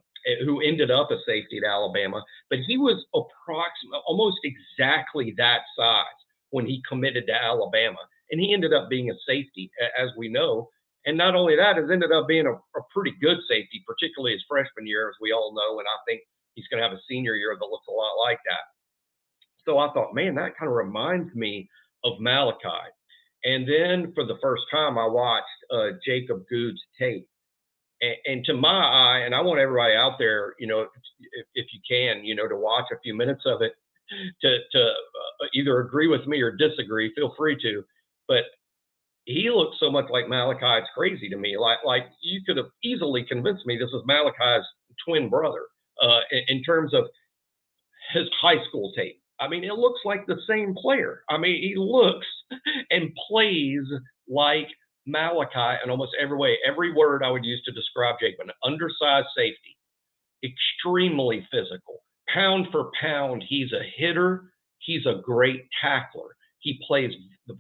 who 0.45 0.61
ended 0.61 0.91
up 0.91 1.09
a 1.11 1.17
safety 1.25 1.57
at 1.57 1.69
Alabama, 1.69 2.23
but 2.49 2.59
he 2.67 2.77
was 2.77 3.03
approximately 3.13 4.01
almost 4.05 4.37
exactly 4.43 5.33
that 5.37 5.61
size 5.77 6.05
when 6.51 6.65
he 6.65 6.83
committed 6.87 7.25
to 7.27 7.33
Alabama, 7.33 7.99
and 8.29 8.39
he 8.39 8.53
ended 8.53 8.73
up 8.73 8.89
being 8.89 9.09
a 9.09 9.15
safety, 9.27 9.71
as 9.97 10.09
we 10.17 10.29
know. 10.29 10.69
And 11.05 11.17
not 11.17 11.33
only 11.33 11.55
that, 11.55 11.77
has 11.77 11.89
ended 11.91 12.11
up 12.11 12.27
being 12.27 12.45
a, 12.45 12.53
a 12.53 12.83
pretty 12.93 13.13
good 13.21 13.37
safety, 13.49 13.83
particularly 13.87 14.33
his 14.33 14.45
freshman 14.47 14.85
year, 14.85 15.09
as 15.09 15.15
we 15.19 15.31
all 15.31 15.55
know. 15.55 15.79
And 15.79 15.87
I 15.87 15.97
think 16.07 16.21
he's 16.53 16.67
going 16.67 16.81
to 16.81 16.87
have 16.87 16.95
a 16.95 17.01
senior 17.09 17.35
year 17.35 17.55
that 17.59 17.65
looks 17.65 17.87
a 17.89 17.91
lot 17.91 18.13
like 18.23 18.39
that. 18.45 18.65
So 19.65 19.79
I 19.79 19.91
thought, 19.93 20.13
man, 20.13 20.35
that 20.35 20.57
kind 20.57 20.69
of 20.69 20.75
reminds 20.75 21.33
me 21.35 21.67
of 22.03 22.19
Malachi. 22.19 22.85
And 23.43 23.67
then 23.67 24.13
for 24.13 24.25
the 24.25 24.37
first 24.41 24.63
time, 24.71 24.97
I 24.97 25.07
watched 25.07 25.47
uh, 25.71 25.97
Jakob 26.05 26.43
Gude's 26.49 26.81
tape. 26.99 27.27
And, 28.25 28.43
to 28.45 28.53
my 28.55 28.69
eye, 28.69 29.19
and 29.25 29.35
I 29.35 29.41
want 29.41 29.59
everybody 29.59 29.93
out 29.93 30.17
there, 30.17 30.55
you 30.59 30.65
know, 30.65 30.81
if, 30.81 31.45
if 31.53 31.67
you 31.71 31.79
can, 31.87 32.25
you 32.25 32.33
know, 32.33 32.47
to 32.47 32.55
watch 32.55 32.85
a 32.91 32.99
few 32.99 33.15
minutes 33.15 33.43
of 33.45 33.61
it, 33.61 33.73
to, 34.41 34.57
to 34.71 34.81
uh, 34.81 35.45
either 35.53 35.79
agree 35.81 36.07
with 36.07 36.25
me 36.25 36.41
or 36.41 36.51
disagree, 36.51 37.13
feel 37.15 37.33
free 37.37 37.57
to. 37.61 37.83
But 38.27 38.45
he 39.25 39.49
looks 39.51 39.77
so 39.79 39.91
much 39.91 40.09
like 40.09 40.27
Malachi, 40.27 40.81
it's 40.81 40.89
crazy 40.95 41.29
to 41.29 41.37
me. 41.37 41.57
Like, 41.57 41.79
like 41.85 42.07
you 42.21 42.41
could 42.45 42.57
have 42.57 42.67
easily 42.83 43.23
convinced 43.23 43.65
me 43.65 43.77
this 43.77 43.89
is 43.89 44.01
Malachi's 44.05 44.65
twin 45.05 45.29
brother 45.29 45.67
uh, 46.01 46.21
in, 46.31 46.57
in 46.57 46.63
terms 46.63 46.93
of 46.93 47.05
his 48.13 48.27
high 48.41 48.63
school 48.67 48.91
tape. 48.95 49.21
I 49.39 49.47
mean, 49.47 49.63
it 49.63 49.73
looks 49.73 50.01
like 50.05 50.25
the 50.27 50.39
same 50.47 50.75
player. 50.75 51.23
I 51.29 51.37
mean, 51.37 51.61
he 51.61 51.75
looks 51.75 52.27
and 52.91 53.11
plays 53.27 53.85
like 54.27 54.67
Malachi 55.05 55.81
in 55.83 55.89
almost 55.89 56.15
every 56.19 56.37
way. 56.37 56.57
Every 56.65 56.93
word 56.93 57.23
I 57.23 57.31
would 57.31 57.45
use 57.45 57.61
to 57.65 57.71
describe 57.71 58.15
Jake, 58.19 58.35
an 58.39 58.51
undersized 58.63 59.27
safety, 59.35 59.77
extremely 60.43 61.47
physical. 61.51 62.03
Pound 62.33 62.67
for 62.71 62.91
pound, 62.99 63.43
he's 63.47 63.71
a 63.73 63.83
hitter. 63.97 64.53
He's 64.79 65.05
a 65.05 65.21
great 65.23 65.63
tackler. 65.81 66.35
He 66.59 66.79
plays 66.87 67.11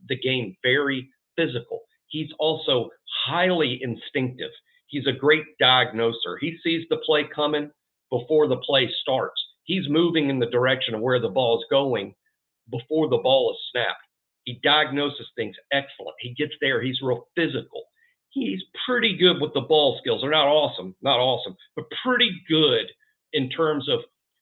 the 0.07 0.19
game 0.19 0.55
very 0.63 1.09
physical. 1.35 1.81
He's 2.07 2.29
also 2.39 2.89
highly 3.25 3.79
instinctive. 3.81 4.51
He's 4.87 5.07
a 5.07 5.13
great 5.13 5.43
diagnoser. 5.59 6.37
He 6.39 6.57
sees 6.63 6.85
the 6.89 6.97
play 6.97 7.23
coming 7.33 7.71
before 8.09 8.47
the 8.47 8.57
play 8.57 8.89
starts. 9.01 9.41
He's 9.63 9.87
moving 9.89 10.29
in 10.29 10.39
the 10.39 10.49
direction 10.49 10.93
of 10.93 11.01
where 11.01 11.19
the 11.19 11.29
ball 11.29 11.59
is 11.59 11.65
going 11.69 12.13
before 12.69 13.09
the 13.09 13.17
ball 13.17 13.51
is 13.51 13.57
snapped. 13.71 14.05
He 14.51 14.59
diagnoses 14.63 15.27
things 15.37 15.55
excellent. 15.71 16.15
He 16.19 16.33
gets 16.33 16.51
there. 16.59 16.81
He's 16.81 17.01
real 17.01 17.29
physical. 17.37 17.83
He's 18.31 18.59
pretty 18.85 19.15
good 19.15 19.39
with 19.39 19.53
the 19.53 19.61
ball 19.61 19.97
skills. 20.01 20.21
They're 20.21 20.31
not 20.31 20.47
awesome, 20.47 20.93
not 21.01 21.19
awesome, 21.19 21.55
but 21.77 21.85
pretty 22.03 22.31
good 22.49 22.87
in 23.31 23.49
terms 23.49 23.87
of 23.87 24.01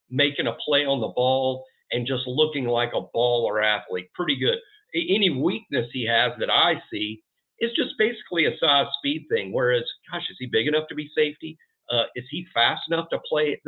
making 0.10 0.48
a 0.48 0.58
play 0.66 0.84
on 0.84 1.00
the 1.00 1.10
ball 1.10 1.64
and 1.92 2.08
just 2.08 2.26
looking 2.26 2.66
like 2.66 2.94
a 2.96 3.06
baller 3.16 3.64
athlete. 3.64 4.10
Pretty 4.16 4.36
good. 4.36 4.58
Any 4.96 5.30
weakness 5.30 5.88
he 5.94 6.08
has 6.08 6.32
that 6.40 6.50
I 6.50 6.82
see 6.92 7.22
is 7.60 7.70
just 7.76 7.92
basically 8.00 8.46
a 8.46 8.58
size 8.60 8.88
speed 8.98 9.28
thing. 9.30 9.54
Whereas, 9.54 9.84
gosh, 10.12 10.24
is 10.32 10.38
he 10.40 10.48
big 10.48 10.68
enough 10.68 10.88
to 10.90 10.96
be 10.96 11.08
safety? 11.16 11.56
Uh, 11.92 12.06
is 12.16 12.26
he 12.32 12.48
fast 12.52 12.82
enough 12.90 13.10
to 13.12 13.20
play? 13.30 13.62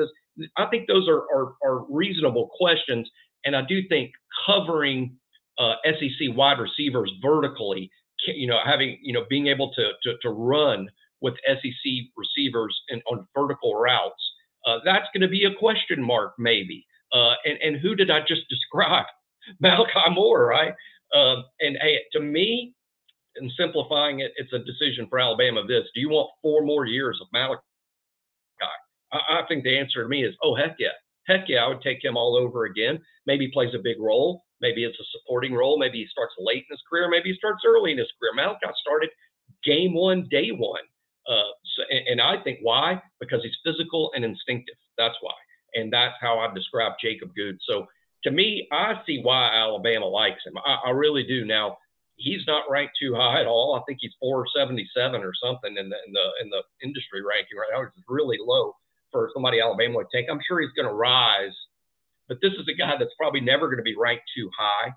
I 0.57 0.65
think 0.71 0.87
those 0.87 1.07
are, 1.07 1.21
are, 1.31 1.53
are 1.63 1.85
reasonable 1.87 2.49
questions. 2.57 3.07
And 3.45 3.55
I 3.55 3.61
do 3.61 3.87
think 3.89 4.11
covering 4.47 5.17
uh, 5.59 5.73
SEC 5.85 6.35
wide 6.35 6.59
receivers 6.59 7.11
vertically, 7.21 7.89
you 8.27 8.47
know, 8.47 8.59
having, 8.63 8.97
you 9.01 9.13
know, 9.13 9.25
being 9.29 9.47
able 9.47 9.71
to, 9.73 9.91
to, 10.03 10.13
to 10.21 10.29
run 10.29 10.89
with 11.21 11.35
SEC 11.47 11.91
receivers 12.17 12.79
in, 12.89 13.01
on 13.11 13.27
vertical 13.35 13.75
routes, 13.75 14.31
uh, 14.65 14.77
that's 14.85 15.07
going 15.13 15.21
to 15.21 15.27
be 15.27 15.45
a 15.45 15.53
question 15.55 16.01
mark, 16.01 16.33
maybe. 16.37 16.85
Uh, 17.13 17.33
and, 17.45 17.57
and 17.61 17.77
who 17.81 17.95
did 17.95 18.09
I 18.09 18.19
just 18.21 18.41
describe? 18.49 19.05
Malachi 19.59 20.09
Moore, 20.11 20.45
right? 20.45 20.73
Um, 21.15 21.43
and 21.59 21.77
hey, 21.81 21.97
to 22.13 22.19
me, 22.19 22.73
in 23.37 23.49
simplifying 23.57 24.19
it, 24.19 24.31
it's 24.35 24.53
a 24.53 24.59
decision 24.59 25.07
for 25.09 25.19
Alabama. 25.19 25.63
This: 25.67 25.85
Do 25.95 26.01
you 26.01 26.09
want 26.09 26.29
four 26.41 26.63
more 26.63 26.85
years 26.85 27.19
of 27.21 27.27
Malachi? 27.33 27.61
I, 29.11 29.17
I 29.17 29.41
think 29.47 29.63
the 29.63 29.77
answer 29.77 30.03
to 30.03 30.09
me 30.09 30.23
is, 30.23 30.35
oh 30.43 30.55
heck 30.55 30.75
yeah, 30.79 30.89
heck 31.27 31.45
yeah, 31.47 31.63
I 31.63 31.67
would 31.67 31.81
take 31.81 32.03
him 32.03 32.17
all 32.17 32.35
over 32.35 32.65
again. 32.65 32.99
Maybe 33.25 33.49
plays 33.51 33.73
a 33.75 33.79
big 33.79 33.99
role. 33.99 34.43
Maybe 34.61 34.83
it's 34.83 34.99
a 34.99 35.03
supporting 35.11 35.53
role. 35.53 35.77
Maybe 35.77 35.99
he 35.99 36.07
starts 36.07 36.33
late 36.37 36.65
in 36.69 36.73
his 36.75 36.81
career. 36.89 37.09
Maybe 37.09 37.31
he 37.31 37.35
starts 37.35 37.63
early 37.65 37.91
in 37.91 37.97
his 37.97 38.11
career. 38.19 38.33
Malik 38.35 38.61
got 38.61 38.75
started 38.75 39.09
game 39.63 39.93
one, 39.93 40.27
day 40.29 40.49
one. 40.49 40.81
Uh, 41.27 41.53
so, 41.75 41.83
and, 41.89 42.07
and, 42.07 42.21
I 42.21 42.41
think 42.43 42.59
why? 42.61 43.01
Because 43.19 43.41
he's 43.43 43.55
physical 43.63 44.11
and 44.15 44.25
instinctive. 44.25 44.75
That's 44.97 45.15
why. 45.21 45.33
And 45.75 45.93
that's 45.93 46.15
how 46.19 46.39
I 46.39 46.51
describe 46.53 46.93
Jakob 47.01 47.35
Gude. 47.35 47.57
So 47.67 47.85
to 48.23 48.31
me, 48.31 48.67
I 48.71 48.95
see 49.05 49.21
why 49.21 49.51
Alabama 49.53 50.07
likes 50.07 50.41
him. 50.45 50.53
I, 50.65 50.89
I 50.89 50.89
really 50.91 51.23
do. 51.23 51.45
Now, 51.45 51.77
he's 52.15 52.41
not 52.47 52.69
ranked 52.69 52.93
too 52.99 53.13
high 53.15 53.41
at 53.41 53.47
all. 53.47 53.75
I 53.75 53.81
think 53.85 53.99
he's 54.01 54.13
477 54.19 55.21
or 55.21 55.33
something 55.41 55.77
in 55.77 55.89
the 55.89 55.97
in 56.07 56.13
the 56.13 56.27
in 56.41 56.49
the 56.49 56.61
industry 56.83 57.21
ranking 57.21 57.57
right 57.57 57.69
now, 57.71 57.83
is 57.83 58.03
really 58.07 58.37
low 58.39 58.75
for 59.11 59.29
somebody 59.33 59.59
Alabama 59.59 59.97
would 59.97 60.07
take. 60.13 60.27
I'm 60.29 60.41
sure 60.47 60.61
he's 60.61 60.71
going 60.71 60.87
to 60.87 60.93
rise, 60.93 61.55
but 62.31 62.39
this 62.41 62.53
is 62.53 62.65
a 62.69 62.73
guy 62.73 62.93
that's 62.97 63.13
probably 63.17 63.41
never 63.41 63.67
going 63.67 63.75
to 63.79 63.83
be 63.83 63.97
ranked 63.97 64.23
too 64.33 64.49
high. 64.57 64.93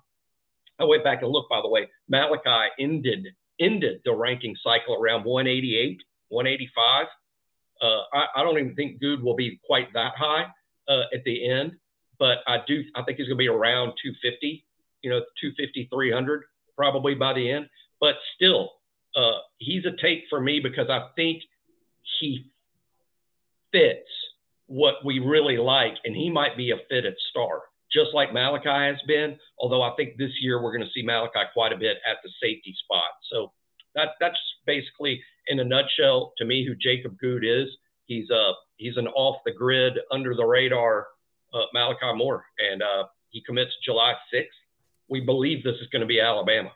I 0.79 0.85
went 0.85 1.03
back 1.03 1.21
and 1.21 1.29
looked, 1.29 1.49
by 1.49 1.59
the 1.61 1.67
way. 1.67 1.89
Malachi 2.07 2.71
ended 2.79 3.27
ended 3.59 3.99
the 4.05 4.13
ranking 4.13 4.55
cycle 4.63 4.95
around 4.95 5.25
188, 5.25 6.01
185. 6.29 7.07
Uh, 7.81 7.85
I, 8.13 8.25
I, 8.37 8.43
don't 8.43 8.57
even 8.57 8.73
think 8.75 9.01
Gude 9.01 9.21
will 9.21 9.35
be 9.35 9.59
quite 9.67 9.91
that 9.91 10.13
high 10.15 10.45
uh, 10.87 11.03
at 11.13 11.25
the 11.25 11.45
end, 11.45 11.73
but 12.19 12.37
I 12.47 12.59
do. 12.65 12.85
I 12.95 13.03
think 13.03 13.17
he's 13.17 13.27
going 13.27 13.37
to 13.37 13.43
be 13.43 13.49
around 13.49 13.91
250. 14.01 14.65
You 15.01 15.09
know, 15.09 15.19
250, 15.41 15.89
300 15.93 16.43
probably 16.77 17.15
by 17.15 17.33
the 17.33 17.51
end. 17.51 17.67
But 17.99 18.15
still, 18.37 18.71
uh, 19.13 19.39
he's 19.57 19.83
a 19.85 19.91
take 20.01 20.23
for 20.29 20.39
me 20.39 20.61
because 20.61 20.89
I 20.89 21.09
think 21.17 21.43
he 22.17 22.49
fits 23.73 24.07
what 24.67 24.95
we 25.03 25.19
really 25.19 25.57
like, 25.57 25.93
and 26.05 26.15
he 26.15 26.29
might 26.29 26.57
be 26.57 26.71
a 26.71 26.77
fitted 26.89 27.15
star, 27.29 27.61
just 27.91 28.13
like 28.13 28.33
Malachi 28.33 28.69
has 28.69 29.01
been. 29.07 29.37
Although 29.59 29.81
I 29.81 29.95
think 29.95 30.17
this 30.17 30.31
year 30.41 30.61
we're 30.61 30.75
going 30.75 30.85
to 30.85 30.91
see 30.93 31.03
Malachi 31.03 31.41
quite 31.53 31.71
a 31.71 31.77
bit 31.77 31.97
at 32.09 32.17
the 32.23 32.29
safety 32.41 32.75
spot. 32.83 33.11
So 33.31 33.51
that 33.93 34.09
that's 34.19 34.37
basically, 34.65 35.21
in 35.47 35.59
a 35.59 35.63
nutshell, 35.63 36.33
to 36.37 36.45
me, 36.45 36.65
who 36.65 36.75
Jakob 36.75 37.17
Gude 37.19 37.45
is. 37.45 37.69
He's 38.05 38.29
a 38.29 38.35
uh, 38.35 38.53
he's 38.77 38.97
an 38.97 39.07
off 39.09 39.37
the 39.45 39.51
grid, 39.51 39.93
under 40.11 40.35
the 40.35 40.45
radar 40.45 41.07
uh, 41.53 41.65
Malachi 41.73 42.13
Moore, 42.15 42.45
and 42.59 42.81
uh, 42.81 43.05
he 43.29 43.41
commits 43.41 43.71
July 43.83 44.13
6th. 44.33 44.45
We 45.09 45.21
believe 45.21 45.63
this 45.63 45.75
is 45.81 45.87
going 45.87 46.01
to 46.01 46.07
be 46.07 46.19
Alabama. 46.19 46.71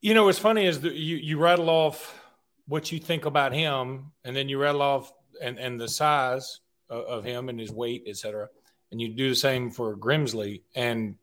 You 0.00 0.14
know, 0.14 0.24
what's 0.24 0.38
funny 0.38 0.66
is 0.66 0.80
that 0.82 0.94
you 0.94 1.16
you 1.16 1.38
rattle 1.38 1.70
off 1.70 2.20
what 2.66 2.92
you 2.92 2.98
think 2.98 3.24
about 3.24 3.52
him, 3.52 4.12
and 4.22 4.36
then 4.36 4.48
you 4.48 4.58
rattle 4.58 4.82
off 4.82 5.12
and 5.42 5.58
and 5.58 5.80
the 5.80 5.88
size 5.88 6.60
of, 6.88 7.04
of 7.04 7.24
him 7.24 7.48
and 7.48 7.58
his 7.58 7.72
weight, 7.72 8.04
etc. 8.06 8.48
And 8.90 9.00
you 9.00 9.08
do 9.08 9.28
the 9.28 9.34
same 9.34 9.70
for 9.70 9.96
Grimsley, 9.96 10.62
and 10.74 11.16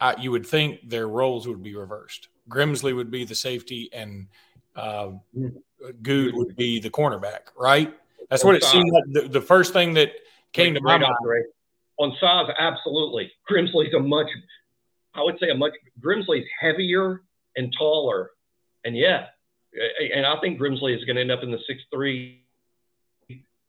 I, 0.00 0.16
you 0.20 0.30
would 0.30 0.46
think 0.46 0.88
their 0.88 1.08
roles 1.08 1.48
would 1.48 1.62
be 1.62 1.74
reversed. 1.74 2.28
Grimsley 2.48 2.94
would 2.94 3.10
be 3.10 3.24
the 3.24 3.34
safety, 3.34 3.90
and 3.92 4.28
uh, 4.76 5.10
Gude 6.02 6.34
would 6.34 6.56
be 6.56 6.80
the 6.80 6.90
cornerback, 6.90 7.50
right? 7.56 7.92
That's 8.30 8.44
what 8.44 8.54
it 8.54 8.64
seemed 8.64 8.90
like. 8.92 9.04
The, 9.10 9.28
the 9.28 9.40
first 9.40 9.72
thing 9.72 9.94
that 9.94 10.12
came 10.52 10.74
to 10.74 10.80
my 10.80 10.98
mind. 10.98 11.14
On 11.98 12.14
size, 12.20 12.46
absolutely. 12.58 13.32
Grimsley's 13.50 13.92
a 13.92 13.98
much, 13.98 14.28
I 15.14 15.22
would 15.22 15.36
say 15.40 15.50
a 15.50 15.54
much. 15.54 15.72
Grimsley's 16.00 16.46
heavier 16.60 17.22
and 17.56 17.74
taller, 17.76 18.30
and 18.84 18.96
yeah, 18.96 19.26
and 20.14 20.24
I 20.24 20.38
think 20.40 20.60
Grimsley 20.60 20.96
is 20.96 21.04
going 21.04 21.16
to 21.16 21.22
end 21.22 21.32
up 21.32 21.42
in 21.42 21.50
the 21.50 21.58
six 21.66 21.82
three. 21.92 22.44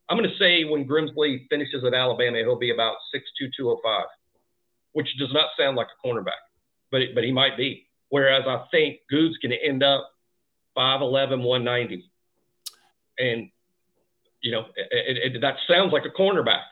I'm 0.10 0.18
going 0.18 0.30
to 0.30 0.38
say 0.38 0.64
when 0.64 0.88
Grimsley 0.88 1.48
finishes 1.50 1.84
at 1.86 1.94
Alabama, 1.94 2.40
he'll 2.40 2.58
be 2.58 2.72
about 2.72 2.96
six 3.14 3.26
two 3.38 3.50
two 3.56 3.70
oh 3.70 3.80
five, 3.84 4.06
which 4.94 5.08
does 5.20 5.32
not 5.34 5.50
sound 5.58 5.78
like 5.78 5.88
a 5.88 6.08
cornerback, 6.08 6.42
but 6.92 7.02
but 7.14 7.24
he 7.24 7.32
might 7.32 7.56
be. 7.58 7.88
Whereas 8.10 8.44
I 8.48 8.66
think 8.72 9.02
Gude's 9.10 9.38
going 9.38 9.52
to 9.52 9.64
end 9.64 9.84
up 9.84 10.10
5'11", 10.76 11.44
190. 11.44 12.10
and 13.20 13.50
you 14.42 14.52
know 14.52 14.66
it, 14.76 15.36
it, 15.36 15.42
that 15.42 15.58
sounds 15.68 15.94
like 15.94 16.06
a 16.06 16.22
cornerback, 16.22 16.64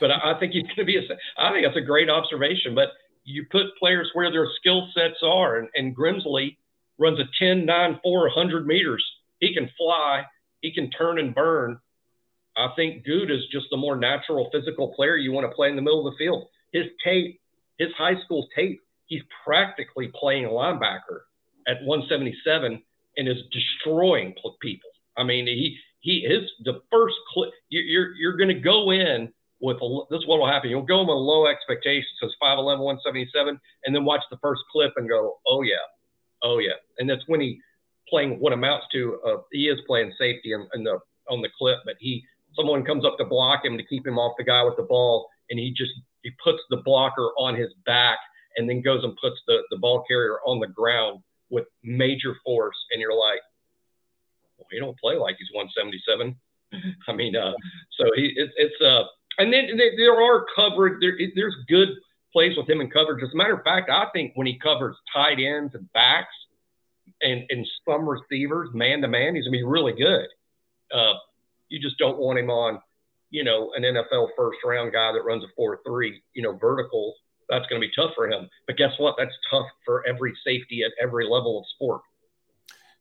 but 0.00 0.10
I, 0.10 0.32
I 0.32 0.40
think 0.40 0.52
he's 0.52 0.62
going 0.62 0.76
to 0.76 0.84
be 0.84 0.96
a. 0.96 1.02
I 1.38 1.52
think 1.52 1.66
that's 1.66 1.76
a 1.76 1.82
great 1.86 2.08
observation. 2.08 2.74
But 2.74 2.88
you 3.24 3.44
put 3.50 3.76
players 3.78 4.10
where 4.14 4.30
their 4.30 4.48
skill 4.56 4.88
sets 4.94 5.18
are, 5.22 5.58
and, 5.58 5.68
and 5.74 5.96
Grimsley 5.96 6.56
runs 6.98 7.18
a 7.18 7.24
10, 7.38 7.64
9, 7.64 8.00
4, 8.02 8.20
100 8.20 8.66
meters. 8.66 9.04
He 9.38 9.54
can 9.54 9.70
fly, 9.76 10.24
he 10.60 10.72
can 10.72 10.90
turn 10.90 11.18
and 11.18 11.34
burn. 11.34 11.78
I 12.56 12.68
think 12.76 13.04
Gude 13.04 13.30
is 13.30 13.46
just 13.52 13.66
the 13.70 13.76
more 13.76 13.96
natural 13.96 14.50
physical 14.52 14.92
player 14.94 15.16
you 15.16 15.32
want 15.32 15.50
to 15.50 15.54
play 15.54 15.68
in 15.68 15.76
the 15.76 15.82
middle 15.82 16.06
of 16.06 16.12
the 16.12 16.18
field. 16.18 16.48
His 16.72 16.86
tape, 17.04 17.40
his 17.78 17.88
high 17.96 18.20
school 18.24 18.48
tape, 18.54 18.80
he's 19.06 19.22
practically 19.44 20.10
playing 20.14 20.46
a 20.46 20.48
linebacker 20.48 21.22
at 21.68 21.82
177 21.84 22.82
and 23.16 23.28
is 23.28 23.42
destroying 23.52 24.34
people. 24.60 24.90
I 25.16 25.24
mean, 25.24 25.46
he 25.46 25.76
he 26.00 26.26
his 26.28 26.50
the 26.64 26.80
first 26.90 27.16
clip 27.32 27.50
you, 27.68 27.80
you're 27.80 28.14
you're 28.14 28.36
going 28.36 28.48
to 28.48 28.60
go 28.60 28.90
in 28.90 29.32
with 29.60 29.76
a, 29.82 30.00
this 30.10 30.20
is 30.20 30.26
what 30.26 30.38
will 30.38 30.48
happen. 30.48 30.70
You'll 30.70 30.82
go 30.82 31.02
in 31.02 31.06
with 31.06 31.16
low 31.16 31.46
expectations, 31.46 32.08
says 32.18 32.30
5'11, 32.42 32.80
177, 32.80 33.60
and 33.84 33.94
then 33.94 34.06
watch 34.06 34.22
the 34.30 34.38
first 34.38 34.62
clip 34.72 34.94
and 34.96 35.06
go, 35.06 35.38
oh 35.46 35.60
yeah, 35.60 35.84
Oh 36.42 36.58
yeah, 36.58 36.74
and 36.98 37.08
that's 37.08 37.22
when 37.26 37.40
he 37.40 37.60
playing 38.08 38.40
what 38.40 38.52
amounts 38.52 38.86
to 38.92 39.20
uh, 39.26 39.36
he 39.52 39.68
is 39.68 39.78
playing 39.86 40.12
safety 40.18 40.52
in, 40.52 40.66
in 40.74 40.84
the 40.84 40.98
on 41.28 41.42
the 41.42 41.48
clip, 41.58 41.78
but 41.84 41.94
he 42.00 42.24
someone 42.54 42.84
comes 42.84 43.04
up 43.04 43.16
to 43.18 43.24
block 43.24 43.64
him 43.64 43.76
to 43.76 43.84
keep 43.84 44.06
him 44.06 44.18
off 44.18 44.34
the 44.38 44.44
guy 44.44 44.62
with 44.62 44.76
the 44.76 44.82
ball, 44.82 45.28
and 45.50 45.58
he 45.58 45.70
just 45.70 45.92
he 46.22 46.30
puts 46.42 46.58
the 46.70 46.78
blocker 46.78 47.30
on 47.38 47.54
his 47.54 47.70
back 47.86 48.18
and 48.56 48.68
then 48.68 48.82
goes 48.82 49.04
and 49.04 49.16
puts 49.16 49.40
the 49.46 49.58
the 49.70 49.78
ball 49.78 50.04
carrier 50.08 50.38
on 50.44 50.60
the 50.60 50.66
ground 50.66 51.20
with 51.50 51.66
major 51.82 52.34
force, 52.44 52.76
and 52.92 53.00
you're 53.00 53.14
like, 53.14 53.40
well, 54.56 54.66
he 54.70 54.78
don't 54.78 54.98
play 54.98 55.16
like 55.16 55.36
he's 55.38 55.48
177. 55.52 56.36
I 57.08 57.12
mean, 57.12 57.36
uh, 57.36 57.52
so 57.98 58.04
he 58.14 58.32
it, 58.36 58.50
it's 58.56 58.80
uh, 58.80 59.04
and 59.38 59.52
then 59.52 59.68
there 59.96 60.20
are 60.20 60.46
coverage. 60.54 60.98
There, 61.00 61.18
there's 61.34 61.56
good 61.68 61.88
plays 62.32 62.56
with 62.56 62.68
him 62.68 62.80
in 62.80 62.90
coverage. 62.90 63.22
As 63.24 63.32
a 63.32 63.36
matter 63.36 63.54
of 63.54 63.64
fact, 63.64 63.90
I 63.90 64.06
think 64.12 64.32
when 64.34 64.46
he 64.46 64.58
covers 64.58 64.96
tight 65.12 65.38
ends 65.40 65.74
and 65.74 65.90
backs 65.92 66.34
and 67.22 67.44
and 67.50 67.66
some 67.88 68.08
receivers 68.08 68.70
man 68.74 69.00
to 69.02 69.08
man, 69.08 69.34
he's 69.34 69.44
gonna 69.44 69.56
be 69.56 69.64
really 69.64 69.92
good. 69.92 70.26
Uh, 70.92 71.14
you 71.70 71.80
just 71.80 71.98
don't 71.98 72.18
want 72.18 72.38
him 72.38 72.50
on, 72.50 72.80
you 73.30 73.44
know, 73.44 73.72
an 73.74 73.82
NFL 73.82 74.28
first 74.36 74.58
round 74.64 74.92
guy 74.92 75.12
that 75.12 75.22
runs 75.24 75.44
a 75.44 75.46
four 75.56 75.80
three, 75.86 76.22
you 76.34 76.42
know, 76.42 76.52
vertical. 76.56 77.14
That's 77.48 77.66
going 77.66 77.80
to 77.80 77.88
be 77.88 77.92
tough 77.96 78.12
for 78.14 78.28
him. 78.28 78.48
But 78.66 78.76
guess 78.76 78.92
what? 78.98 79.16
That's 79.18 79.34
tough 79.50 79.66
for 79.84 80.06
every 80.06 80.32
safety 80.44 80.82
at 80.84 80.92
every 81.02 81.24
level 81.24 81.58
of 81.58 81.64
sport. 81.74 82.02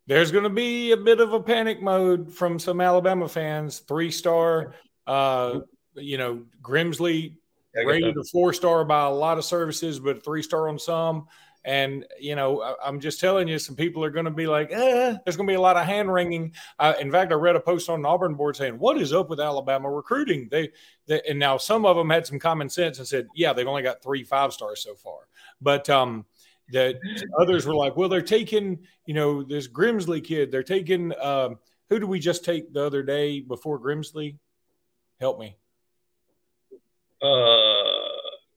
There's 0.08 0.32
going 0.32 0.46
to 0.46 0.50
be 0.50 0.92
a 0.92 0.98
bit 0.98 1.20
of 1.20 1.34
a 1.34 1.40
panic 1.40 1.84
mode 1.84 2.34
from 2.34 2.58
some 2.58 2.82
Alabama 2.82 3.30
fans. 3.30 3.80
Three 3.80 4.10
star, 4.10 4.74
uh, 5.06 5.60
you 5.96 6.18
know, 6.18 6.46
Grimsley 6.64 7.36
rated 7.76 8.18
a 8.18 8.24
four 8.32 8.54
star 8.54 8.84
by 8.86 9.06
a 9.06 9.12
lot 9.12 9.38
of 9.38 9.46
services, 9.46 10.00
but 10.00 10.24
three 10.24 10.42
star 10.42 10.68
on 10.68 10.80
some. 10.80 11.28
And 11.66 12.06
you 12.20 12.36
know, 12.36 12.62
I, 12.62 12.88
am 12.88 13.00
just 13.00 13.20
telling 13.20 13.48
you, 13.48 13.60
some 13.60 13.76
people 13.76 14.04
are 14.04 14.10
going 14.10 14.26
to 14.26 14.32
be 14.32 14.48
like, 14.48 14.72
eh, 14.72 15.18
"There's 15.24 15.36
going 15.36 15.48
to 15.48 15.52
be 15.52 15.56
a 15.56 15.62
lot 15.62 15.76
of 15.76 15.86
hand 15.86 16.12
wringing." 16.12 16.54
Uh, 16.80 16.94
in 17.00 17.12
fact, 17.12 17.32
I 17.32 17.36
read 17.36 17.58
a 17.58 17.60
post 17.60 17.90
on 17.90 18.02
the 18.02 18.08
Auburn 18.08 18.36
board 18.36 18.56
saying, 18.56 18.80
"What 18.80 18.98
is 18.98 19.12
up 19.12 19.30
with 19.30 19.40
Alabama 19.42 19.92
recruiting?" 19.92 20.48
They, 20.50 20.70
they, 21.06 21.22
and 21.28 21.38
now 21.38 21.58
some 21.58 21.86
of 21.86 21.98
them 21.98 22.10
had 22.10 22.26
some 22.26 22.40
common 22.40 22.70
sense 22.70 22.98
and 23.00 23.08
said, 23.08 23.28
"Yeah, 23.36 23.52
they've 23.52 23.68
only 23.68 23.84
got 23.84 24.02
three 24.02 24.24
five 24.24 24.54
stars 24.54 24.82
so 24.82 24.96
far," 24.96 25.28
but 25.62 25.90
um, 25.90 26.26
that 26.72 27.00
others 27.40 27.66
were 27.66 27.76
like, 27.76 27.96
well, 27.96 28.10
they're 28.10 28.22
taking, 28.22 28.80
you 29.06 29.14
know, 29.14 29.44
this 29.44 29.68
Grimsley 29.68 30.24
kid. 30.24 30.52
They're 30.52 30.64
taking, 30.64 31.14
um, 31.20 31.60
who 31.90 32.00
did 32.00 32.08
we 32.08 32.20
just 32.20 32.46
take 32.46 32.74
the 32.74 32.86
other 32.86 33.04
day 33.04 33.42
before 33.42 33.80
Grimsley? 33.80 34.38
Help 35.20 35.40
me. 35.40 35.58
Uh, 37.22 37.28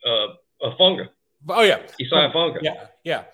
uh, 0.07 0.27
uh 0.63 0.77
Funga. 0.79 1.09
Oh 1.49 1.63
yeah, 1.63 1.81
Isaiah 2.01 2.31
Funga. 2.35 2.59
Yeah, 2.63 2.87
yeah, 3.05 3.25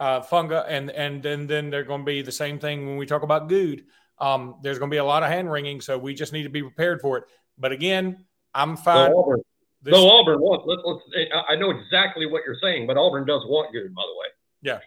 uh, 0.00 0.20
Funga, 0.20 0.64
and 0.68 0.90
and 0.90 1.22
then 1.22 1.46
then 1.46 1.70
they're 1.70 1.84
going 1.84 2.00
to 2.00 2.06
be 2.06 2.22
the 2.22 2.32
same 2.32 2.58
thing 2.58 2.86
when 2.86 2.96
we 2.96 3.06
talk 3.06 3.22
about 3.22 3.48
Gude. 3.48 3.84
Um, 4.18 4.56
there's 4.62 4.78
going 4.78 4.90
to 4.90 4.94
be 4.94 4.98
a 4.98 5.04
lot 5.04 5.22
of 5.22 5.28
hand 5.28 5.50
wringing, 5.50 5.80
so 5.80 5.98
we 5.98 6.14
just 6.14 6.32
need 6.32 6.44
to 6.44 6.48
be 6.48 6.62
prepared 6.62 7.00
for 7.00 7.18
it. 7.18 7.24
But 7.58 7.72
again, 7.72 8.24
I'm 8.54 8.76
fine. 8.76 9.12
This, 9.82 9.94
so 9.94 10.08
Auburn 10.08 10.40
wants. 10.40 10.64
Let's, 10.66 10.82
let's. 10.84 11.30
I 11.48 11.56
know 11.56 11.70
exactly 11.70 12.26
what 12.26 12.42
you're 12.46 12.58
saying, 12.62 12.86
but 12.86 12.96
Auburn 12.96 13.26
does 13.26 13.42
want 13.46 13.72
Gude, 13.72 13.94
by 13.94 14.02
the 14.02 14.18
way. 14.18 14.26
Yeah. 14.62 14.78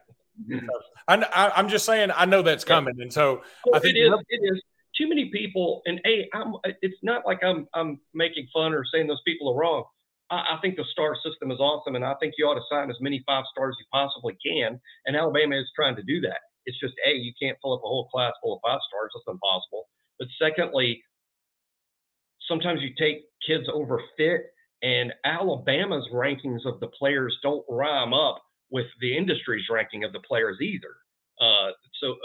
I, 1.07 1.59
am 1.59 1.69
just 1.69 1.85
saying. 1.85 2.09
I 2.15 2.25
know 2.25 2.41
that's 2.41 2.63
coming, 2.63 2.95
and 2.99 3.11
so 3.11 3.41
well, 3.65 3.75
I 3.75 3.79
think 3.79 3.95
it 3.95 4.01
is. 4.01 4.13
It 4.29 4.53
is. 4.53 4.61
Too 4.95 5.07
many 5.07 5.29
people, 5.29 5.83
and 5.85 6.01
hey, 6.03 6.27
I'm. 6.33 6.55
It's 6.81 6.97
not 7.03 7.25
like 7.25 7.43
I'm. 7.43 7.67
I'm 7.73 7.99
making 8.13 8.47
fun 8.51 8.73
or 8.73 8.83
saying 8.91 9.07
those 9.07 9.21
people 9.25 9.51
are 9.51 9.55
wrong. 9.55 9.83
I, 10.29 10.55
I 10.55 10.57
think 10.61 10.75
the 10.75 10.85
star 10.91 11.15
system 11.23 11.51
is 11.51 11.59
awesome, 11.59 11.95
and 11.95 12.05
I 12.05 12.15
think 12.19 12.35
you 12.37 12.45
ought 12.45 12.55
to 12.55 12.69
sign 12.71 12.89
as 12.89 12.97
many 13.01 13.23
five 13.25 13.45
stars 13.51 13.75
as 13.77 13.79
you 13.79 13.85
possibly 13.91 14.37
can. 14.43 14.79
And 15.05 15.15
Alabama 15.15 15.55
is 15.55 15.71
trying 15.75 15.95
to 15.95 16.03
do 16.03 16.21
that. 16.21 16.39
It's 16.65 16.79
just 16.79 16.93
a 17.05 17.11
you 17.11 17.33
can't 17.41 17.57
fill 17.61 17.73
up 17.73 17.81
a 17.83 17.87
whole 17.87 18.09
class 18.09 18.33
full 18.41 18.55
of 18.55 18.61
five 18.65 18.79
stars. 18.87 19.11
That's 19.13 19.33
impossible. 19.33 19.87
But 20.19 20.27
secondly, 20.41 21.01
sometimes 22.47 22.81
you 22.81 22.91
take 22.97 23.25
kids 23.45 23.65
over 23.73 24.01
fit 24.17 24.47
and 24.83 25.13
Alabama's 25.25 26.07
rankings 26.13 26.65
of 26.65 26.79
the 26.79 26.87
players 26.87 27.37
don't 27.41 27.65
rhyme 27.69 28.13
up 28.13 28.41
with 28.69 28.85
the 29.01 29.17
industry's 29.17 29.65
ranking 29.71 30.03
of 30.03 30.13
the 30.13 30.19
players 30.19 30.57
either. 30.61 30.95
Uh, 31.41 31.71
so 31.99 32.15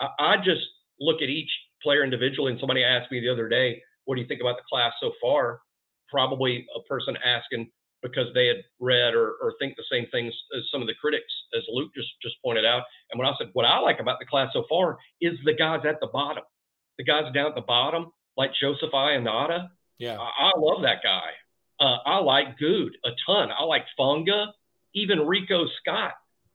uh, 0.00 0.06
I, 0.18 0.34
I, 0.34 0.36
just 0.38 0.64
look 1.00 1.22
at 1.22 1.28
each 1.28 1.50
player 1.82 2.04
individually. 2.04 2.52
And 2.52 2.60
somebody 2.60 2.84
asked 2.84 3.10
me 3.10 3.20
the 3.20 3.30
other 3.30 3.48
day, 3.48 3.82
"What 4.04 4.14
do 4.14 4.20
you 4.20 4.28
think 4.28 4.40
about 4.40 4.56
the 4.56 4.62
class 4.70 4.92
so 5.00 5.12
far?" 5.20 5.60
Probably 6.08 6.66
a 6.76 6.82
person 6.88 7.16
asking 7.24 7.70
because 8.02 8.26
they 8.34 8.46
had 8.46 8.58
read 8.78 9.14
or, 9.14 9.34
or 9.42 9.54
think 9.58 9.76
the 9.76 9.84
same 9.90 10.06
things 10.12 10.32
as 10.56 10.62
some 10.70 10.80
of 10.80 10.86
the 10.86 10.94
critics, 11.00 11.32
as 11.56 11.62
Luke 11.68 11.90
just 11.94 12.08
just 12.22 12.36
pointed 12.44 12.64
out. 12.64 12.82
And 13.10 13.18
when 13.18 13.26
I 13.26 13.32
said 13.38 13.50
what 13.52 13.64
I 13.64 13.78
like 13.80 14.00
about 14.00 14.18
the 14.18 14.26
class 14.26 14.50
so 14.52 14.64
far 14.68 14.98
is 15.20 15.38
the 15.44 15.54
guys 15.54 15.80
at 15.86 16.00
the 16.00 16.06
bottom, 16.06 16.44
the 16.96 17.04
guys 17.04 17.32
down 17.34 17.48
at 17.48 17.54
the 17.54 17.60
bottom, 17.60 18.12
like 18.36 18.50
Joseph 18.60 18.92
Ionata. 18.92 19.68
Yeah, 19.98 20.16
I, 20.18 20.50
I 20.50 20.52
love 20.58 20.82
that 20.82 21.02
guy. 21.02 21.30
Uh, 21.80 21.98
I 22.04 22.18
like 22.18 22.58
Gude 22.58 22.96
a 23.04 23.10
ton. 23.26 23.50
I 23.56 23.64
like 23.64 23.84
Funga, 23.98 24.48
even 24.94 25.26
Rico 25.26 25.66
Scott, 25.80 26.12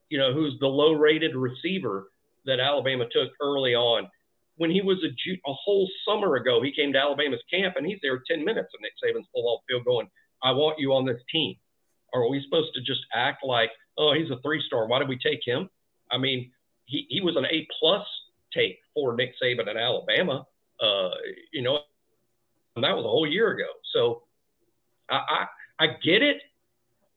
you 0.10 0.18
know, 0.18 0.34
who's 0.34 0.58
the 0.60 0.68
low 0.68 0.94
rated 0.94 1.36
receiver 1.36 2.10
that 2.46 2.60
Alabama 2.60 3.06
took 3.12 3.32
early 3.42 3.74
on. 3.74 4.10
When 4.58 4.70
he 4.70 4.82
was 4.82 5.04
a, 5.04 5.08
a 5.08 5.54
whole 5.54 5.90
summer 6.08 6.36
ago, 6.36 6.62
he 6.62 6.72
came 6.72 6.94
to 6.94 7.00
Alabama's 7.00 7.42
camp 7.52 7.76
and 7.78 7.86
he's 7.86 8.00
there 8.02 8.22
10 8.30 8.46
minutes 8.46 8.70
and 8.74 8.82
Nick 8.82 8.94
Saban's 9.04 9.28
full 9.34 9.48
off 9.48 9.62
field 9.68 9.86
going, 9.86 10.08
I 10.44 10.52
want 10.52 10.80
you 10.80 10.94
on 10.94 11.06
this 11.06 11.22
team. 11.32 11.56
Or 12.14 12.24
are 12.24 12.30
we 12.30 12.44
supposed 12.44 12.74
to 12.76 12.82
just 12.82 13.02
act 13.14 13.44
like, 13.44 13.72
oh, 13.98 14.14
he's 14.14 14.30
a 14.30 14.40
three 14.42 14.62
star. 14.66 14.88
Why 14.88 15.00
did 15.00 15.10
we 15.10 15.18
take 15.18 15.40
him? 15.44 15.70
I 16.12 16.18
mean, 16.18 16.52
he, 16.86 17.08
he 17.10 17.22
was 17.22 17.36
an 17.36 17.46
A 17.46 17.68
plus 17.80 18.06
take 18.54 18.78
for 18.94 19.16
Nick 19.16 19.34
Saban 19.42 19.70
in 19.70 19.78
Alabama, 19.78 20.46
uh, 20.82 21.10
you 21.52 21.64
know, 21.64 21.80
and 22.76 22.84
that 22.84 22.96
was 22.96 23.06
a 23.06 23.10
whole 23.10 23.28
year 23.28 23.52
ago. 23.52 23.70
So 23.94 24.24
I, 25.10 25.46
I, 25.80 25.86
I 25.86 25.88
get 26.04 26.22
it, 26.22 26.38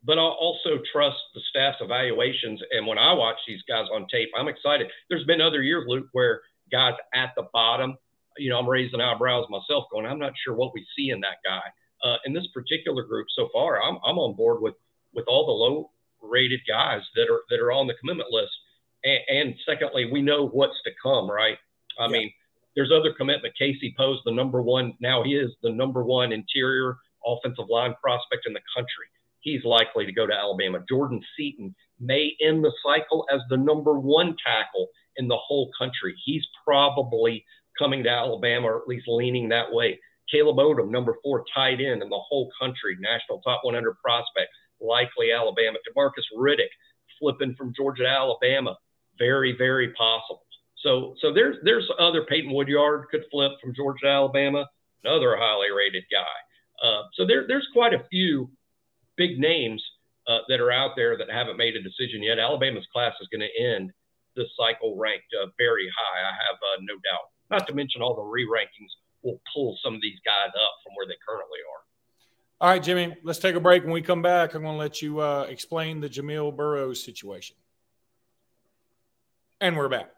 but 0.05 0.19
I'll 0.19 0.37
also 0.39 0.79
trust 0.93 1.19
the 1.35 1.41
staff's 1.51 1.79
evaluations. 1.81 2.61
And 2.71 2.87
when 2.87 2.99
I 2.99 3.13
watch 3.13 3.37
these 3.47 3.61
guys 3.69 3.87
on 3.93 4.07
tape, 4.11 4.31
I'm 4.39 4.49
excited. 4.49 4.89
There's 5.09 5.25
been 5.25 5.41
other 5.41 5.63
years, 5.63 5.85
Luke, 5.89 6.07
where 6.13 6.43
guys 6.71 6.95
at 7.15 7.33
the 7.37 7.45
bottom, 7.53 7.97
you 8.39 8.51
know, 8.51 8.59
I'm 8.59 8.69
raising 8.69 9.01
eyebrows 9.01 9.47
myself, 9.49 9.85
going, 9.91 10.07
I'm 10.07 10.19
not 10.19 10.33
sure 10.45 10.55
what 10.55 10.75
we 10.75 10.87
see 10.97 11.11
in 11.11 11.21
that 11.21 11.39
guy. 11.45 11.63
Uh, 12.05 12.17
in 12.27 12.33
this 12.33 12.47
particular 12.53 13.03
group 13.03 13.27
so 13.35 13.49
far, 13.53 13.83
I'm, 13.83 13.99
I'm 14.05 14.19
on 14.19 14.37
board 14.37 14.61
with 14.61 14.75
with 15.15 15.25
all 15.29 15.47
the 15.47 15.53
low 15.53 15.91
rated 16.23 16.61
guys 16.69 17.01
that 17.15 17.29
are 17.31 17.41
that 17.51 17.61
are 17.61 17.73
on 17.73 17.87
the 17.87 17.95
commitment 17.95 18.31
list. 18.31 18.53
And, 19.05 19.21
and 19.29 19.55
secondly, 19.65 20.11
we 20.11 20.21
know 20.23 20.49
what's 20.49 20.81
to 20.85 20.91
come, 21.03 21.31
right? 21.31 21.57
I 21.99 22.05
yeah. 22.05 22.09
mean, 22.09 22.33
there's 22.75 22.93
other 22.93 23.13
commitment. 23.13 23.55
Casey 23.59 23.95
Poe's 23.97 24.21
the 24.25 24.33
number 24.33 24.61
one. 24.61 24.95
Now 25.01 25.23
he 25.23 25.35
is 25.35 25.51
the 25.63 25.73
number 25.73 26.05
one 26.05 26.33
interior 26.33 26.99
offensive 27.25 27.67
line 27.69 27.95
prospect 28.01 28.47
in 28.47 28.53
the 28.53 28.61
country. 28.75 29.09
He's 29.41 29.65
likely 29.65 30.05
to 30.05 30.13
go 30.13 30.27
to 30.27 30.35
Alabama. 30.35 30.81
Jordan 30.89 31.23
Seaton 31.37 31.75
may 31.99 32.37
end 32.41 32.65
the 32.65 32.73
cycle 32.85 33.27
as 33.33 33.41
the 33.49 33.57
number 33.57 33.99
one 33.99 34.37
tackle 34.45 34.89
in 35.19 35.29
the 35.29 35.37
whole 35.37 35.71
country. 35.79 36.15
He's 36.25 36.47
probably 36.65 37.45
coming 37.79 38.03
to 38.05 38.11
Alabama 38.11 38.69
or 38.69 38.81
at 38.81 38.89
least 38.89 39.07
leaning 39.09 39.49
that 39.51 39.73
way. 39.73 39.99
Caleb 40.31 40.57
Odom, 40.57 40.91
number 40.91 41.17
four 41.23 41.45
tight 41.55 41.81
end 41.81 42.03
in 42.03 42.09
the 42.09 42.19
whole 42.29 42.51
country, 42.61 42.97
national 43.01 43.41
top 43.43 43.61
100 43.63 43.95
prospect, 44.03 44.51
likely 44.81 45.33
Alabama. 45.33 45.79
Demarcus 45.89 46.25
Riddick 46.37 46.73
flipping 47.21 47.55
from 47.55 47.73
Georgia 47.77 48.03
to 48.05 48.09
Alabama, 48.09 48.77
very, 49.19 49.57
very 49.57 49.93
possible. 49.93 50.43
So, 50.83 51.15
so 51.21 51.33
there's 51.33 51.57
there's 51.63 51.89
other 51.99 52.25
Peyton 52.25 52.53
Woodyard 52.53 53.07
could 53.11 53.25
flip 53.31 53.53
from 53.63 53.75
Georgia 53.75 54.07
to 54.07 54.11
Alabama, 54.11 54.67
another 55.05 55.37
highly 55.37 55.71
rated 55.71 56.05
guy. 56.11 56.87
Uh, 56.87 57.03
so 57.15 57.27
there, 57.27 57.47
there's 57.49 57.67
quite 57.73 57.95
a 57.95 58.05
few 58.11 58.51
big 59.17 59.39
names 59.39 59.83
uh, 60.29 60.41
that 60.49 60.61
are 60.61 60.71
out 60.71 60.93
there 60.97 61.17
that 61.17 61.31
haven't 61.31 61.57
made 61.57 61.75
a 61.77 61.83
decision 61.83 62.23
yet. 62.23 62.39
Alabama's 62.39 62.87
class 62.93 63.15
is 63.21 63.29
going 63.29 63.41
to 63.41 63.63
end 63.65 63.93
this 64.37 64.49
cycle 64.57 64.97
ranked 64.97 65.33
uh, 65.35 65.49
very 65.59 65.89
high. 65.89 66.21
I 66.21 66.33
have 66.33 66.57
uh, 66.57 66.81
no 66.83 66.95
doubt. 66.95 67.33
Not 67.51 67.67
to 67.69 67.75
mention 67.75 68.03
all 68.03 68.15
the 68.15 68.23
re-rankings 68.23 68.93
will 69.23 69.41
pull 69.53 69.79
some 69.83 69.95
of 69.95 70.01
these 70.01 70.19
guys 70.25 70.49
up 70.55 70.73
from 70.85 70.95
where 70.95 71.07
they 71.07 71.17
currently 71.27 71.59
are. 71.61 71.83
All 72.59 72.71
right, 72.71 72.83
Jimmy, 72.83 73.15
let's 73.23 73.39
take 73.39 73.55
a 73.55 73.61
break. 73.61 73.83
When 73.83 73.93
we 73.93 74.01
come 74.01 74.23
back, 74.23 74.55
I'm 74.55 74.63
going 74.63 74.75
to 74.75 74.79
let 74.79 75.03
you 75.03 75.21
uh, 75.21 75.47
explain 75.49 76.01
the 76.01 76.09
Jamil 76.09 76.57
Burroughs 76.57 77.05
situation. 77.05 77.57
And 79.61 79.77
we're 79.77 79.89
back. 79.89 80.11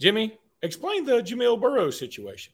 Jimmy, 0.00 0.38
explain 0.62 1.04
the 1.04 1.20
Jamil 1.22 1.60
Burroughs 1.60 1.98
situation. 1.98 2.52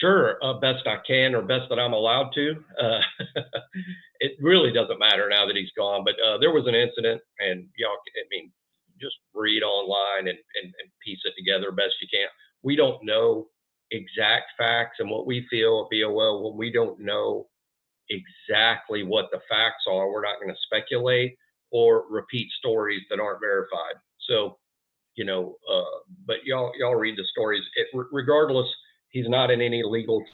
Sure, 0.00 0.36
uh, 0.42 0.54
best 0.54 0.86
I 0.86 0.96
can 1.06 1.34
or 1.34 1.42
best 1.42 1.68
that 1.70 1.78
I'm 1.78 1.92
allowed 1.92 2.32
to. 2.34 2.64
Uh, 2.80 3.00
it 4.20 4.32
really 4.40 4.72
doesn't 4.72 4.98
matter 4.98 5.28
now 5.28 5.46
that 5.46 5.56
he's 5.56 5.72
gone. 5.76 6.04
But 6.04 6.14
uh, 6.20 6.38
there 6.38 6.50
was 6.50 6.66
an 6.66 6.74
incident, 6.74 7.22
and 7.38 7.66
y'all, 7.78 7.92
I 7.92 8.26
mean, 8.30 8.52
just 9.02 9.16
read 9.34 9.62
online 9.62 10.28
and, 10.28 10.38
and, 10.38 10.66
and 10.66 10.90
piece 11.04 11.20
it 11.24 11.34
together 11.36 11.72
best 11.72 11.94
you 12.00 12.08
can. 12.12 12.28
We 12.62 12.76
don't 12.76 13.04
know 13.04 13.48
exact 13.90 14.52
facts, 14.56 14.96
and 15.00 15.10
what 15.10 15.26
we 15.26 15.46
feel 15.50 15.86
at 15.86 15.90
BOL 15.90 16.50
when 16.50 16.58
we 16.58 16.72
don't 16.72 16.98
know 17.00 17.46
exactly 18.08 19.02
what 19.02 19.26
the 19.32 19.40
facts 19.48 19.84
are, 19.90 20.10
we're 20.10 20.22
not 20.22 20.40
going 20.40 20.52
to 20.52 20.60
speculate 20.66 21.36
or 21.70 22.04
repeat 22.10 22.50
stories 22.58 23.02
that 23.10 23.20
aren't 23.20 23.40
verified. 23.40 23.96
So, 24.28 24.58
you 25.14 25.24
know, 25.24 25.56
uh, 25.70 25.98
but 26.26 26.44
y'all 26.44 26.72
y'all 26.78 26.94
read 26.94 27.18
the 27.18 27.24
stories. 27.32 27.62
It, 27.76 27.88
regardless 28.12 28.68
he's 29.12 29.28
not 29.28 29.50
in 29.50 29.60
any 29.60 29.82
legal 29.84 30.24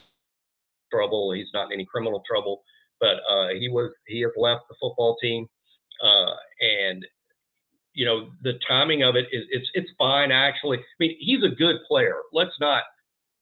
trouble. 0.92 1.32
He's 1.32 1.50
not 1.52 1.66
in 1.66 1.74
any 1.74 1.86
criminal 1.86 2.22
trouble. 2.28 2.62
But 3.00 3.16
uh, 3.30 3.48
he 3.58 3.68
was 3.68 3.92
he 4.06 4.20
has 4.22 4.32
left 4.36 4.62
the 4.68 4.76
football 4.80 5.16
team, 5.22 5.46
uh, 6.02 6.34
and 6.60 7.04
you 7.94 8.04
know, 8.04 8.30
the 8.42 8.54
timing 8.66 9.02
of 9.02 9.16
it 9.16 9.26
is 9.32 9.44
it's 9.50 9.68
it's 9.74 9.90
fine 9.98 10.30
actually. 10.30 10.78
I 10.78 10.82
mean, 11.00 11.16
he's 11.18 11.42
a 11.42 11.54
good 11.54 11.76
player. 11.86 12.16
Let's 12.32 12.58
not. 12.60 12.84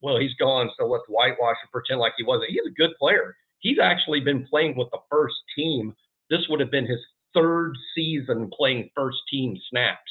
Well, 0.02 0.18
he's 0.18 0.35
gone, 0.35 0.70
so 0.78 0.87
let's 0.87 1.04
whitewash 1.09 1.56
and 1.62 1.70
pretend 1.72 2.00
like 2.00 2.12
he 2.16 2.24
wasn't. 2.24 2.50
He's 2.50 2.66
a 2.66 2.74
good 2.74 2.92
player. 2.98 3.35
He's 3.61 3.78
actually 3.78 4.20
been 4.20 4.46
playing 4.46 4.76
with 4.76 4.88
the 4.92 4.98
first 5.11 5.37
team. 5.56 5.94
This 6.30 6.46
would 6.48 6.61
have 6.61 6.70
been 6.70 6.87
his 6.87 7.00
third 7.35 7.72
season 7.94 8.50
playing 8.56 8.90
first 8.94 9.18
team 9.30 9.56
snaps, 9.70 10.11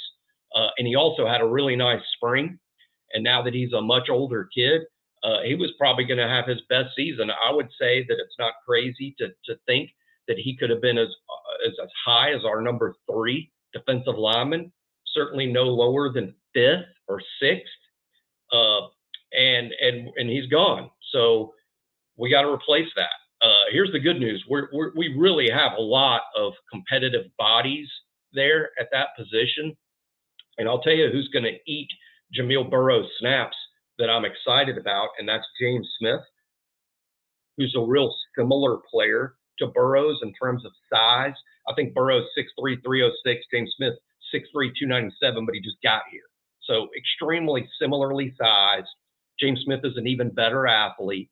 uh, 0.56 0.70
and 0.78 0.88
he 0.88 0.96
also 0.96 1.28
had 1.28 1.42
a 1.42 1.48
really 1.48 1.76
nice 1.76 2.02
spring. 2.16 2.60
And 3.14 3.24
now 3.24 3.42
that 3.44 3.54
he's 3.54 3.74
a 3.74 3.82
much 3.82 4.10
older 4.10 4.50
kid, 4.54 4.82
uh, 5.24 5.42
he 5.44 5.56
was 5.56 5.72
probably 5.78 6.04
going 6.04 6.18
to 6.18 6.28
have 6.28 6.48
his 6.48 6.62
best 6.70 6.90
season. 6.96 7.30
I 7.32 7.52
would 7.52 7.70
say 7.80 8.04
that 8.08 8.18
it's 8.20 8.36
not 8.38 8.54
crazy 8.68 9.16
to 9.20 9.30
to 9.46 9.60
think 9.66 9.92
that 10.28 10.38
he 10.38 10.56
could 10.58 10.70
have 10.70 10.82
been 10.82 10.98
as 10.98 11.08
uh, 11.08 11.68
as, 11.68 11.74
as 11.82 11.90
high 12.06 12.34
as 12.34 12.44
our 12.46 12.62
number 12.62 12.96
three 13.10 13.52
defensive 13.76 14.18
lineman, 14.18 14.72
certainly 15.14 15.46
no 15.46 15.64
lower 15.64 16.12
than 16.12 16.34
fifth 16.54 16.88
or 17.08 17.22
sixth. 17.42 17.74
Uh, 18.52 18.88
and 19.34 19.72
and 19.82 20.10
and 20.16 20.30
he's 20.30 20.48
gone. 20.48 20.90
So 21.12 21.54
we 22.18 22.30
got 22.30 22.44
to 22.44 22.52
replace 22.52 22.88
that. 22.96 23.46
Uh, 23.46 23.66
here's 23.72 23.92
the 23.92 24.00
good 24.00 24.20
news: 24.20 24.44
we're, 24.50 24.70
we're, 24.74 24.92
we 24.96 25.16
really 25.18 25.50
have 25.50 25.74
a 25.78 25.82
lot 25.82 26.22
of 26.38 26.54
competitive 26.72 27.26
bodies 27.38 27.88
there 28.34 28.70
at 28.80 28.88
that 28.92 29.10
position, 29.18 29.76
and 30.58 30.68
I'll 30.68 30.82
tell 30.82 30.94
you 30.94 31.10
who's 31.12 31.30
going 31.30 31.46
to 31.46 31.58
eat 31.72 31.90
Jamil 32.38 32.70
Burroughs' 32.70 33.08
snaps 33.20 33.58
that 33.98 34.10
I'm 34.10 34.26
excited 34.26 34.78
about, 34.78 35.10
and 35.20 35.28
that's 35.28 35.46
James 35.60 35.88
Smith, 36.00 36.22
who's 37.58 37.76
a 37.78 37.86
real 37.86 38.14
similar 38.38 38.78
player 38.92 39.36
to 39.60 39.68
Burroughs 39.68 40.20
in 40.22 40.34
terms 40.34 40.66
of 40.66 40.72
size. 40.94 41.36
I 41.68 41.74
think 41.74 41.94
Burroughs 41.94 42.26
6'3, 42.38 42.78
306, 42.84 43.46
James 43.52 43.74
Smith 43.78 43.96
6'3, 44.34 44.72
297, 44.80 45.46
but 45.46 45.56
he 45.56 45.62
just 45.62 45.82
got 45.84 46.04
here. 46.12 46.22
So 46.64 46.88
extremely 46.98 47.68
similarly 47.80 48.34
sized. 48.40 48.88
James 49.40 49.62
Smith 49.66 49.82
is 49.84 49.98
an 49.98 50.08
even 50.08 50.30
better 50.30 50.68
athlete. 50.68 51.30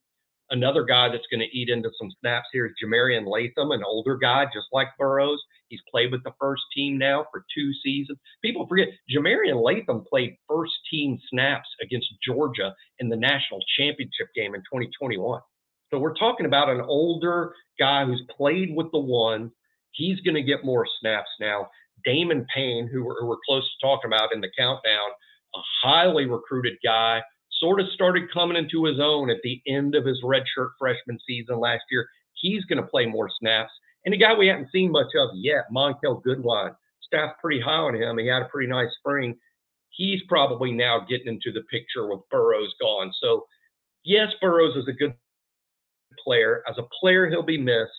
Another 0.50 0.84
guy 0.84 1.10
that's 1.10 1.26
going 1.32 1.40
to 1.40 1.58
eat 1.58 1.70
into 1.70 1.90
some 1.98 2.12
snaps 2.20 2.48
here 2.52 2.68
is 2.68 2.74
Jah-Marien 2.80 3.26
Latham, 3.26 3.72
an 3.72 3.82
older 3.84 4.18
guy 4.18 4.46
just 4.46 4.68
like 4.72 4.90
Burroughs. 5.00 5.42
He's 5.70 5.82
played 5.90 6.12
with 6.12 6.24
the 6.24 6.34
first 6.40 6.62
team 6.76 6.98
now 6.98 7.26
for 7.32 7.46
two 7.56 7.72
seasons. 7.84 8.20
People 8.44 8.68
forget 8.68 8.90
Jah-Marien 9.10 9.64
Latham 9.64 10.04
played 10.08 10.36
first 10.48 10.74
team 10.92 11.18
snaps 11.30 11.68
against 11.82 12.08
Georgia 12.24 12.76
in 13.00 13.10
the 13.10 13.16
national 13.16 13.62
championship 13.78 14.28
game 14.36 14.54
in 14.54 14.62
2021. 14.62 15.42
So 15.90 15.98
we're 15.98 16.14
talking 16.16 16.46
about 16.46 16.70
an 16.70 16.82
older 16.82 17.54
guy 17.80 18.06
who's 18.06 18.24
played 18.36 18.76
with 18.76 18.92
the 18.92 19.00
one. 19.00 19.52
He's 19.94 20.20
going 20.22 20.36
to 20.36 20.44
get 20.44 20.66
more 20.66 20.86
snaps 21.00 21.30
now. 21.40 21.70
Damon 22.06 22.46
Payne, 22.54 22.90
who 22.92 23.04
we're, 23.06 23.20
who 23.20 23.28
we're 23.28 23.38
close 23.48 23.64
to 23.64 23.88
talking 23.88 24.10
about 24.10 24.34
in 24.34 24.42
the 24.42 24.52
countdown, 24.58 25.10
a 25.56 25.60
highly 25.82 26.26
recruited 26.26 26.74
guy, 26.84 27.22
sort 27.60 27.80
of 27.80 27.88
started 27.94 28.34
coming 28.34 28.58
into 28.58 28.84
his 28.86 29.00
own 29.00 29.30
at 29.30 29.38
the 29.44 29.62
end 29.68 29.96
of 29.96 30.06
his 30.06 30.22
redshirt 30.24 30.72
freshman 30.78 31.18
season 31.26 31.60
last 31.60 31.84
year. 31.90 32.08
He's 32.34 32.66
going 32.66 32.82
to 32.82 32.90
play 32.90 33.06
more 33.06 33.30
snaps. 33.40 33.72
And 34.06 34.14
a 34.14 34.18
guy 34.18 34.34
we 34.34 34.48
haven't 34.48 34.72
seen 34.72 34.92
much 34.92 35.16
of 35.18 35.30
yet, 35.34 35.66
Monkell 35.72 36.22
Goodwine. 36.24 36.76
Staff 37.02 37.36
pretty 37.42 37.62
high 37.62 37.72
on 37.72 37.96
him. 37.96 38.18
He 38.18 38.28
had 38.28 38.42
a 38.42 38.50
pretty 38.50 38.70
nice 38.70 38.90
spring. 39.00 39.38
He's 39.90 40.22
probably 40.28 40.72
now 40.72 41.06
getting 41.08 41.28
into 41.28 41.52
the 41.54 41.64
picture 41.72 42.08
with 42.08 42.28
Burroughs 42.32 42.74
gone. 42.82 43.14
So, 43.22 43.46
yes, 44.04 44.30
Burroughs 44.42 44.76
is 44.76 44.88
a 44.88 44.94
good 44.94 45.14
player. 46.24 46.64
As 46.68 46.78
a 46.78 46.88
player, 47.00 47.30
he'll 47.30 47.44
be 47.44 47.58
missed, 47.58 47.92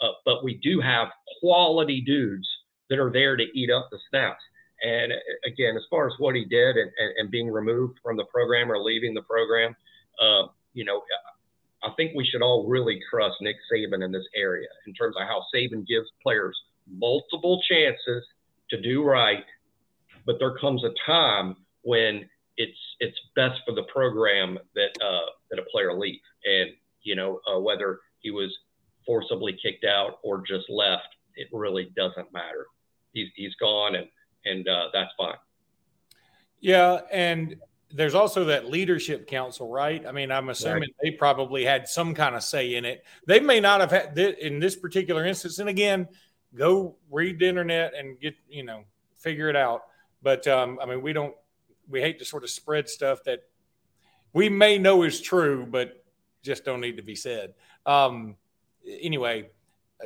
uh, 0.00 0.12
but 0.24 0.44
we 0.44 0.54
do 0.62 0.80
have 0.80 1.08
quality 1.40 2.00
dudes 2.00 2.46
that 2.90 2.98
are 2.98 3.12
there 3.12 3.36
to 3.36 3.44
eat 3.54 3.70
up 3.70 3.88
the 3.90 3.98
snaps. 4.08 4.42
And 4.82 5.12
uh, 5.12 5.16
again, 5.46 5.76
as 5.76 5.82
far 5.90 6.06
as 6.06 6.14
what 6.18 6.34
he 6.34 6.44
did 6.44 6.76
and, 6.76 6.90
and, 6.98 7.12
and 7.18 7.30
being 7.30 7.50
removed 7.50 7.98
from 8.02 8.16
the 8.16 8.24
program 8.24 8.70
or 8.70 8.78
leaving 8.78 9.14
the 9.14 9.22
program, 9.22 9.74
uh, 10.20 10.48
you 10.72 10.84
know, 10.84 11.02
I 11.82 11.90
think 11.96 12.12
we 12.14 12.26
should 12.26 12.42
all 12.42 12.66
really 12.66 13.00
trust 13.10 13.36
Nick 13.40 13.56
Saban 13.72 14.04
in 14.04 14.12
this 14.12 14.26
area 14.34 14.68
in 14.86 14.94
terms 14.94 15.16
of 15.16 15.26
how 15.26 15.44
Saban 15.54 15.86
gives 15.86 16.08
players 16.22 16.56
multiple 16.90 17.60
chances 17.68 18.24
to 18.70 18.80
do 18.80 19.04
right. 19.04 19.44
But 20.26 20.36
there 20.38 20.56
comes 20.58 20.84
a 20.84 20.90
time 21.06 21.56
when 21.82 22.28
it's 22.56 22.78
it's 23.00 23.18
best 23.36 23.60
for 23.64 23.74
the 23.74 23.84
program 23.84 24.58
that 24.74 24.90
uh, 25.02 25.30
that 25.50 25.58
a 25.58 25.64
player 25.70 25.96
leave. 25.96 26.20
And 26.44 26.70
you 27.02 27.14
know, 27.14 27.40
uh, 27.50 27.60
whether 27.60 28.00
he 28.20 28.30
was 28.30 28.54
forcibly 29.08 29.58
kicked 29.60 29.86
out 29.86 30.18
or 30.22 30.42
just 30.46 30.68
left, 30.68 31.08
it 31.34 31.48
really 31.50 31.90
doesn't 31.96 32.30
matter. 32.32 32.66
He's 33.14 33.30
he's 33.34 33.54
gone, 33.56 33.94
and 33.94 34.06
and 34.44 34.68
uh, 34.68 34.88
that's 34.92 35.10
fine. 35.16 35.38
Yeah, 36.60 37.00
and 37.10 37.56
there's 37.90 38.14
also 38.14 38.44
that 38.44 38.68
leadership 38.68 39.26
council, 39.26 39.70
right? 39.70 40.06
I 40.06 40.12
mean, 40.12 40.30
I'm 40.30 40.50
assuming 40.50 40.82
right. 40.82 40.94
they 41.02 41.10
probably 41.12 41.64
had 41.64 41.88
some 41.88 42.14
kind 42.14 42.36
of 42.36 42.42
say 42.42 42.74
in 42.74 42.84
it. 42.84 43.02
They 43.26 43.40
may 43.40 43.60
not 43.60 43.80
have 43.80 43.90
had 43.90 44.14
th- 44.14 44.38
in 44.38 44.60
this 44.60 44.76
particular 44.76 45.24
instance. 45.24 45.58
And 45.58 45.70
again, 45.70 46.06
go 46.54 46.96
read 47.10 47.38
the 47.38 47.48
internet 47.48 47.94
and 47.96 48.20
get 48.20 48.34
you 48.48 48.62
know 48.62 48.84
figure 49.16 49.48
it 49.48 49.56
out. 49.56 49.84
But 50.22 50.46
um, 50.46 50.78
I 50.82 50.86
mean, 50.86 51.00
we 51.00 51.14
don't 51.14 51.34
we 51.88 52.02
hate 52.02 52.18
to 52.18 52.26
sort 52.26 52.44
of 52.44 52.50
spread 52.50 52.90
stuff 52.90 53.24
that 53.24 53.40
we 54.34 54.50
may 54.50 54.76
know 54.76 55.02
is 55.04 55.22
true, 55.22 55.66
but 55.66 56.04
just 56.42 56.64
don't 56.64 56.82
need 56.82 56.98
to 56.98 57.02
be 57.02 57.14
said. 57.14 57.54
Um, 57.86 58.36
anyway, 59.00 59.50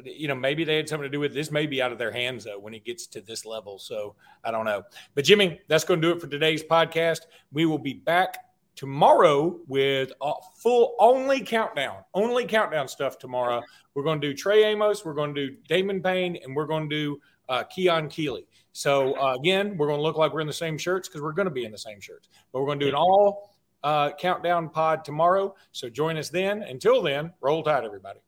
you 0.04 0.28
know, 0.28 0.34
maybe 0.34 0.64
they 0.64 0.76
had 0.76 0.88
something 0.88 1.04
to 1.04 1.10
do 1.10 1.20
with 1.20 1.34
this. 1.34 1.50
May 1.50 1.66
be 1.66 1.82
out 1.82 1.92
of 1.92 1.98
their 1.98 2.12
hands 2.12 2.44
though 2.44 2.58
when 2.58 2.74
it 2.74 2.84
gets 2.84 3.06
to 3.08 3.20
this 3.20 3.44
level. 3.44 3.78
So 3.78 4.14
I 4.44 4.50
don't 4.50 4.64
know. 4.64 4.84
But 5.14 5.24
Jimmy, 5.24 5.60
that's 5.68 5.84
going 5.84 6.00
to 6.00 6.08
do 6.08 6.12
it 6.14 6.20
for 6.20 6.26
today's 6.26 6.62
podcast. 6.62 7.20
We 7.52 7.66
will 7.66 7.78
be 7.78 7.94
back 7.94 8.38
tomorrow 8.74 9.60
with 9.68 10.12
a 10.22 10.32
full 10.56 10.94
only 10.98 11.40
countdown, 11.40 11.98
only 12.14 12.46
countdown 12.46 12.88
stuff 12.88 13.18
tomorrow. 13.18 13.62
We're 13.94 14.04
going 14.04 14.20
to 14.20 14.28
do 14.28 14.34
Trey 14.34 14.64
Amos, 14.64 15.04
we're 15.04 15.12
going 15.12 15.34
to 15.34 15.48
do 15.48 15.56
Damon 15.68 16.02
Payne, 16.02 16.38
and 16.42 16.56
we're 16.56 16.66
going 16.66 16.88
to 16.88 16.96
do 16.96 17.20
uh, 17.48 17.64
Keon 17.64 18.08
Keeley. 18.08 18.46
So 18.72 19.14
uh, 19.20 19.34
again, 19.34 19.76
we're 19.76 19.88
going 19.88 19.98
to 19.98 20.02
look 20.02 20.16
like 20.16 20.32
we're 20.32 20.40
in 20.40 20.46
the 20.46 20.52
same 20.52 20.78
shirts 20.78 21.08
because 21.08 21.20
we're 21.20 21.32
going 21.32 21.48
to 21.48 21.52
be 21.52 21.64
in 21.64 21.72
the 21.72 21.78
same 21.78 22.00
shirts. 22.00 22.30
But 22.52 22.60
we're 22.60 22.66
going 22.66 22.80
to 22.80 22.86
do 22.86 22.88
an 22.88 22.94
all 22.94 23.50
uh, 23.84 24.12
countdown 24.12 24.70
pod 24.70 25.04
tomorrow. 25.04 25.54
So 25.72 25.90
join 25.90 26.16
us 26.16 26.30
then. 26.30 26.62
Until 26.62 27.02
then, 27.02 27.32
roll 27.42 27.62
tide, 27.62 27.84
everybody. 27.84 28.20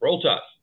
Roll 0.00 0.20
Tide. 0.22 0.59